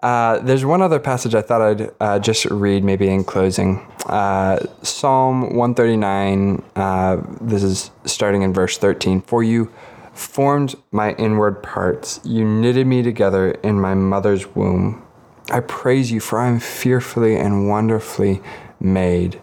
[0.00, 3.78] Uh, there's one other passage I thought I'd uh, just read, maybe in closing.
[4.06, 9.20] Uh, Psalm 139, uh, this is starting in verse 13.
[9.22, 9.72] For you
[10.12, 15.04] formed my inward parts, you knitted me together in my mother's womb.
[15.50, 18.40] I praise you, for I am fearfully and wonderfully
[18.78, 19.42] made.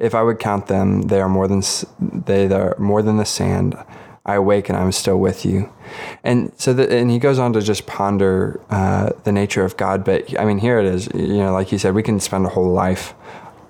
[0.00, 1.62] if I would count them, they are more than
[2.00, 3.76] they are more than the sand.
[4.26, 5.72] I awake and I'm still with you.
[6.22, 10.04] And so, the, and he goes on to just ponder uh, the nature of God.
[10.04, 11.08] But I mean, here it is.
[11.14, 13.14] You know, like he said, we can spend a whole life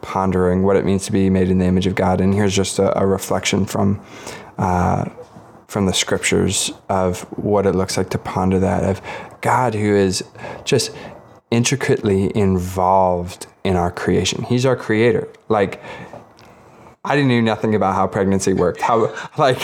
[0.02, 2.20] pondering what it means to be made in the image of God.
[2.20, 4.00] And here's just a, a reflection from.
[4.58, 5.08] Uh,
[5.68, 9.00] from the scriptures of what it looks like to ponder that of
[9.40, 10.24] God who is
[10.64, 10.90] just
[11.52, 14.42] intricately involved in our creation.
[14.42, 15.28] He's our creator.
[15.48, 15.80] Like
[17.02, 18.82] I didn't know nothing about how pregnancy worked.
[18.82, 19.58] How like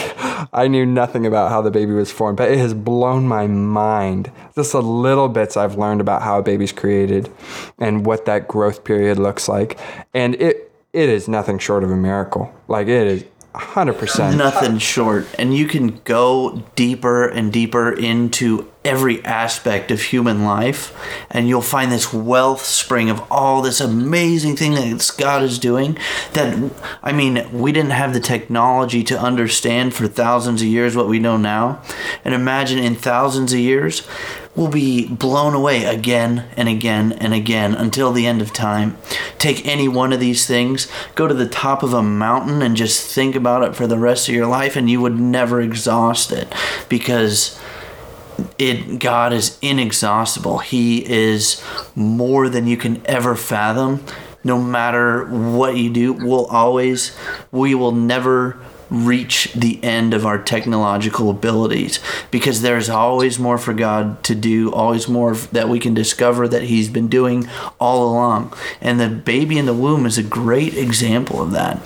[0.53, 4.31] I knew nothing about how the baby was formed, but it has blown my mind.
[4.55, 7.31] Just the little bits I've learned about how a baby's created
[7.77, 9.79] and what that growth period looks like.
[10.13, 12.51] And it it is nothing short of a miracle.
[12.67, 13.23] Like it is
[13.53, 14.37] 100%.
[14.37, 15.27] Nothing short.
[15.37, 20.95] And you can go deeper and deeper into every aspect of human life,
[21.29, 25.97] and you'll find this wealth spring of all this amazing thing that God is doing.
[26.33, 26.71] That,
[27.03, 31.19] I mean, we didn't have the technology to understand for thousands of years what we
[31.19, 31.81] know now.
[32.23, 34.07] And imagine in thousands of years,
[34.55, 38.97] we'll be blown away again and again and again until the end of time.
[39.37, 43.13] Take any one of these things, go to the top of a mountain and just
[43.13, 46.51] think about it for the rest of your life and you would never exhaust it
[46.89, 47.59] because
[48.57, 50.59] it God is inexhaustible.
[50.59, 51.63] He is
[51.95, 54.03] more than you can ever fathom.
[54.43, 57.15] No matter what you do, we'll always
[57.51, 58.57] we will never
[58.89, 61.99] reach the end of our technological abilities
[62.31, 66.63] because there's always more for God to do, always more that we can discover that
[66.63, 68.53] He's been doing all along.
[68.81, 71.81] And the baby in the womb is a great example of that.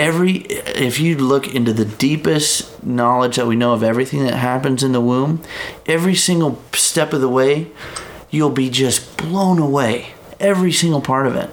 [0.00, 4.82] Every if you look into the deepest knowledge that we know of everything that happens
[4.82, 5.42] in the womb,
[5.84, 7.66] every single step of the way,
[8.30, 10.14] you'll be just blown away.
[10.40, 11.50] Every single part of it.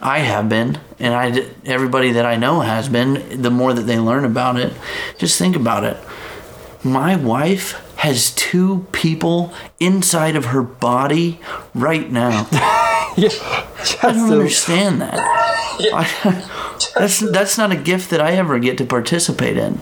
[0.00, 3.40] I have been, and I everybody that I know has been.
[3.42, 4.72] The more that they learn about it,
[5.18, 5.96] just think about it.
[6.82, 11.38] My wife has two people inside of her body
[11.74, 12.48] right now.
[13.16, 13.28] yeah,
[14.02, 15.38] I don't understand that.
[15.80, 15.88] Yeah.
[15.94, 16.51] I,
[16.96, 19.80] that's that's not a gift that I ever get to participate in.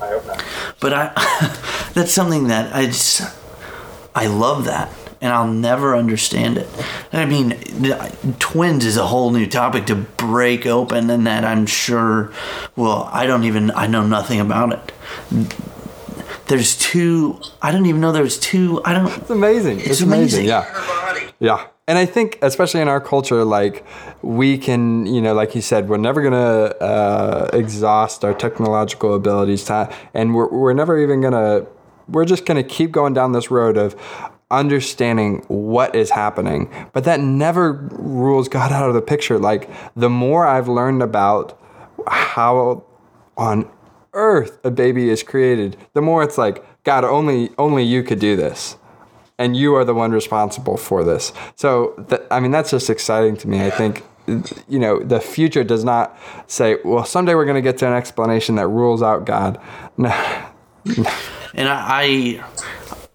[0.00, 0.44] I hope not.
[0.80, 3.22] But I, that's something that I just,
[4.14, 6.68] I love that and I'll never understand it.
[7.12, 7.58] I mean,
[8.38, 12.32] twins is a whole new topic to break open, and that I'm sure.
[12.76, 13.70] Well, I don't even.
[13.72, 14.92] I know nothing about it.
[16.46, 17.40] There's two.
[17.60, 18.80] I don't even know there's two.
[18.84, 19.08] I don't.
[19.16, 19.80] It's amazing.
[19.80, 20.46] It's, it's amazing.
[20.46, 20.46] amazing.
[20.46, 21.26] Yeah.
[21.40, 21.66] Yeah.
[21.88, 23.82] And I think, especially in our culture, like
[24.20, 29.64] we can, you know, like you said, we're never gonna uh, exhaust our technological abilities,
[29.64, 31.66] to, and we're we're never even gonna.
[32.06, 33.96] We're just gonna keep going down this road of
[34.50, 36.70] understanding what is happening.
[36.92, 39.38] But that never rules God out of the picture.
[39.38, 41.58] Like the more I've learned about
[42.06, 42.84] how
[43.36, 43.70] on
[44.12, 48.36] earth a baby is created, the more it's like, God, only only you could do
[48.36, 48.76] this.
[49.38, 51.32] And you are the one responsible for this.
[51.54, 53.64] So, th- I mean, that's just exciting to me.
[53.64, 54.04] I think
[54.68, 57.94] you know, the future does not say, well, someday we're going to get to an
[57.94, 59.60] explanation that rules out God.
[60.00, 60.14] No.
[61.54, 62.42] And I,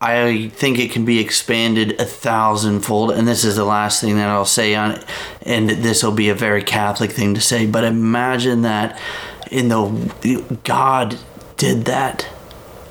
[0.02, 3.12] I think it can be expanded a thousandfold.
[3.12, 5.06] And this is the last thing that I'll say on it.
[5.44, 7.66] And this will be a very Catholic thing to say.
[7.66, 9.00] But imagine that
[9.50, 11.18] in the God
[11.56, 12.28] did that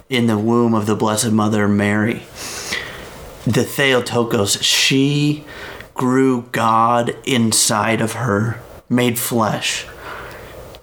[0.09, 2.23] in the womb of the Blessed Mother Mary.
[3.47, 5.45] The Theotokos, she
[5.95, 9.87] grew God inside of her, made flesh.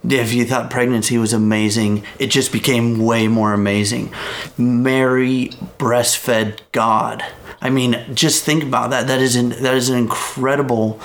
[0.07, 4.13] If you thought pregnancy was amazing, it just became way more amazing.
[4.57, 7.23] Mary breastfed God.
[7.61, 9.07] I mean, just think about that.
[9.07, 10.99] That is an, that is an incredible.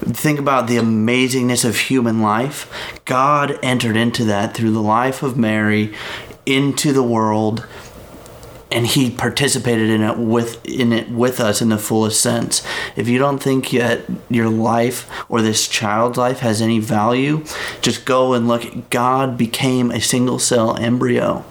[0.00, 2.70] Think about the amazingness of human life.
[3.04, 5.94] God entered into that through the life of Mary
[6.46, 7.66] into the world
[8.74, 12.66] and he participated in it with in it with us in the fullest sense.
[12.96, 17.44] If you don't think that your life or this child's life has any value,
[17.80, 18.90] just go and look.
[18.90, 21.44] God became a single cell embryo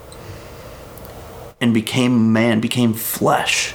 [1.61, 3.73] and became man, became flesh.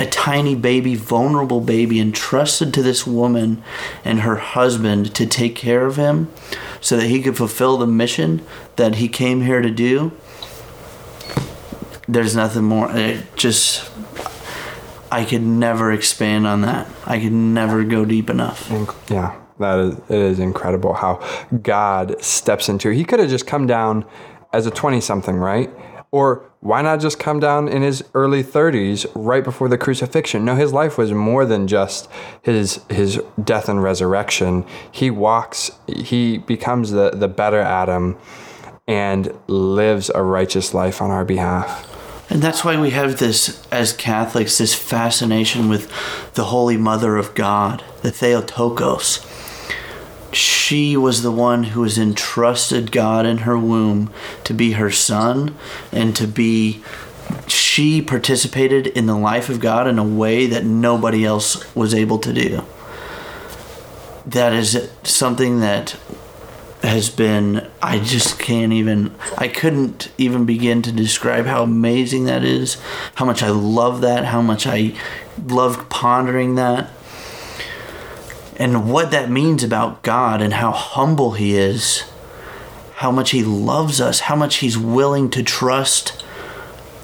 [0.00, 3.62] A tiny baby, vulnerable baby, entrusted to this woman
[4.02, 6.32] and her husband to take care of him
[6.80, 8.44] so that he could fulfill the mission
[8.76, 10.10] that he came here to do
[12.08, 12.90] there's nothing more.
[12.90, 13.90] It just
[15.10, 16.88] I could never expand on that.
[17.06, 18.70] I could never go deep enough.
[19.08, 21.22] Yeah, that is it is incredible how
[21.62, 22.90] God steps into.
[22.90, 24.04] He could have just come down
[24.52, 25.70] as a 20 something, right?
[26.10, 30.44] Or why not just come down in his early 30s right before the crucifixion?
[30.44, 32.08] No, his life was more than just
[32.42, 34.64] his his death and resurrection.
[34.90, 38.16] He walks he becomes the the better Adam
[38.86, 41.90] and lives a righteous life on our behalf.
[42.30, 45.90] And that's why we have this, as Catholics, this fascination with
[46.34, 49.24] the Holy Mother of God, the Theotokos.
[50.32, 54.10] She was the one who was entrusted God in her womb
[54.44, 55.54] to be her son
[55.92, 56.82] and to be.
[57.46, 62.18] She participated in the life of God in a way that nobody else was able
[62.18, 62.64] to do.
[64.26, 65.96] That is something that
[66.84, 72.44] has been I just can't even I couldn't even begin to describe how amazing that
[72.44, 72.76] is,
[73.16, 74.94] how much I love that, how much I
[75.46, 76.90] love pondering that.
[78.56, 82.04] And what that means about God and how humble he is,
[82.96, 86.24] how much he loves us, how much he's willing to trust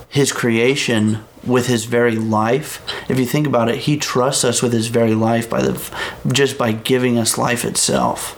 [0.08, 2.84] his creation with his very life.
[3.08, 5.92] If you think about it, he trusts us with his very life by the
[6.32, 8.36] just by giving us life itself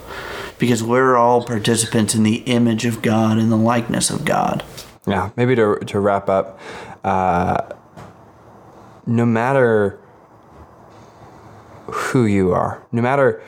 [0.62, 4.62] because we're all participants in the image of God and the likeness of God.
[5.08, 6.60] Yeah, maybe to, to wrap up,
[7.02, 7.74] uh,
[9.04, 9.98] no matter
[11.86, 13.42] who you are, no matter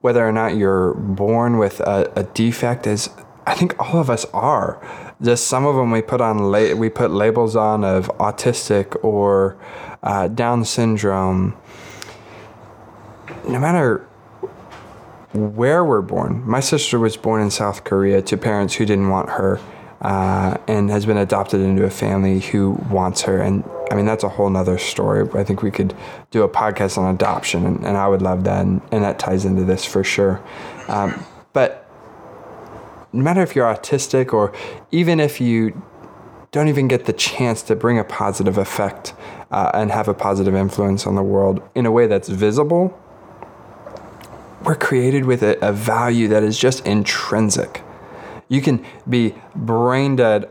[0.00, 3.10] whether or not you're born with a, a defect, as
[3.48, 4.80] I think all of us are.
[5.20, 9.58] Just some of them we put on la- we put labels on of autistic or
[10.04, 11.56] uh, Down syndrome.
[13.48, 14.06] No matter
[15.32, 16.46] where we're born.
[16.46, 19.60] My sister was born in South Korea to parents who didn't want her
[20.00, 23.40] uh, and has been adopted into a family who wants her.
[23.40, 25.28] And I mean, that's a whole nother story.
[25.34, 25.94] I think we could
[26.30, 28.62] do a podcast on adoption, and, and I would love that.
[28.64, 30.42] And, and, that ties into this for sure.
[30.88, 31.88] Um, but
[33.12, 34.52] no matter if you're autistic or
[34.90, 35.82] even if you
[36.52, 39.14] don't even get the chance to bring a positive effect
[39.50, 42.98] uh, and have a positive influence on the world in a way that's visible
[44.62, 47.82] we're created with a, a value that is just intrinsic.
[48.48, 50.50] You can be brain dead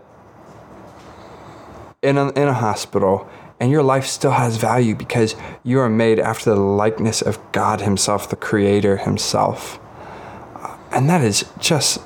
[2.02, 3.30] in a, in a hospital
[3.60, 7.82] and your life still has value because you are made after the likeness of God
[7.82, 9.80] Himself, the Creator Himself.
[10.92, 12.00] And that is just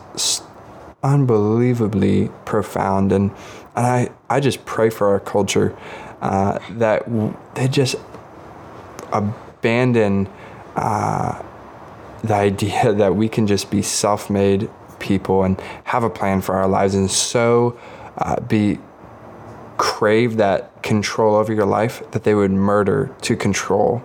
[1.04, 3.12] unbelievably profound.
[3.12, 3.32] And,
[3.76, 5.78] and I, I just pray for our culture
[6.22, 7.04] uh, that
[7.54, 7.95] they just
[9.12, 10.28] abandon
[10.76, 11.43] uh,
[12.24, 14.69] the idea that we can just be self made
[14.99, 17.78] people and have a plan for our lives and so
[18.17, 18.78] uh, be
[19.78, 24.01] crave that control over your life that they would murder to control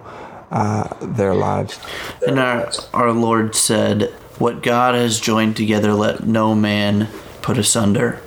[0.50, 1.78] uh, their lives.
[2.26, 7.08] And our, our Lord said, What God has joined together, let no man
[7.42, 8.20] put asunder.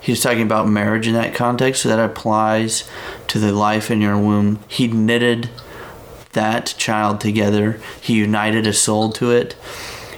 [0.00, 2.88] He's talking about marriage in that context, so that applies
[3.28, 4.60] to the life in your womb.
[4.68, 5.48] He knitted
[6.34, 7.80] that child together.
[8.00, 9.56] He united a soul to it.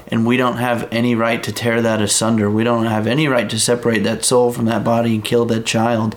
[0.09, 2.49] And we don't have any right to tear that asunder.
[2.49, 5.67] We don't have any right to separate that soul from that body and kill that
[5.67, 6.15] child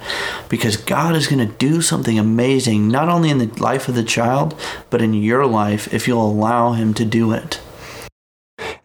[0.48, 4.04] because God is going to do something amazing, not only in the life of the
[4.04, 4.54] child,
[4.92, 7.60] but in your life if you'll allow Him to do it.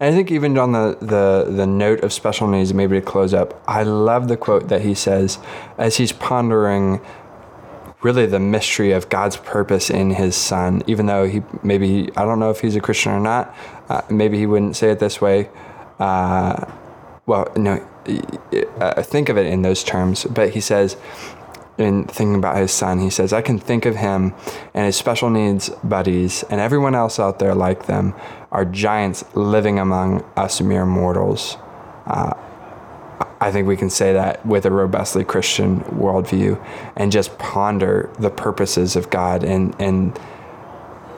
[0.00, 3.32] And I think even on the, the, the note of special needs, maybe to close
[3.32, 5.38] up, I love the quote that he says
[5.78, 7.00] as he's pondering
[8.04, 12.38] really the mystery of God's purpose in his son, even though he maybe, I don't
[12.38, 13.56] know if he's a Christian or not,
[13.88, 15.48] uh, maybe he wouldn't say it this way.
[15.98, 16.70] Uh,
[17.24, 17.84] well, no,
[18.78, 20.98] uh, think of it in those terms, but he says,
[21.78, 24.34] in thinking about his son, he says, I can think of him
[24.74, 28.14] and his special needs buddies and everyone else out there like them
[28.52, 31.56] are giants living among us mere mortals.
[32.06, 32.34] Uh,
[33.44, 36.58] I think we can say that with a robustly Christian worldview
[36.96, 40.18] and just ponder the purposes of God and, and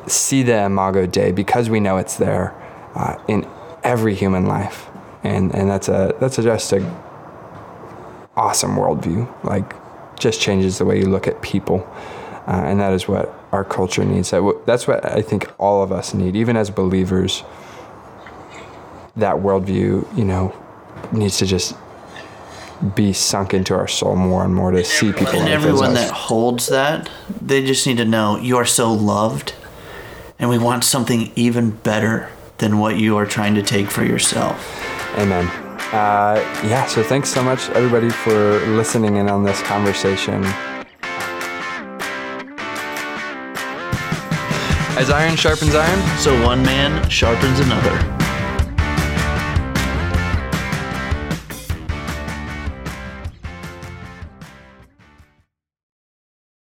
[0.09, 2.53] see the Imago Dei because we know it's there
[2.97, 3.49] uh, in
[3.85, 4.89] every human life.
[5.23, 6.81] And, and that's a that's a, just a
[8.37, 9.33] awesome worldview.
[9.45, 9.77] Like
[10.19, 11.89] just changes the way you look at people.
[12.49, 14.33] Uh, and that is what our culture needs.
[14.33, 17.45] That that's what I think all of us need, even as believers.
[19.15, 20.53] That worldview, you know,
[21.13, 21.77] needs to just
[22.95, 25.41] be sunk into our soul more and more to see people.
[25.41, 27.09] And everyone that holds that,
[27.41, 29.55] they just need to know you are so loved,
[30.39, 34.57] and we want something even better than what you are trying to take for yourself.
[35.19, 35.47] Amen.
[35.93, 40.45] Uh, yeah, so thanks so much, everybody, for listening in on this conversation.
[44.99, 48.16] As iron sharpens iron, so one man sharpens another.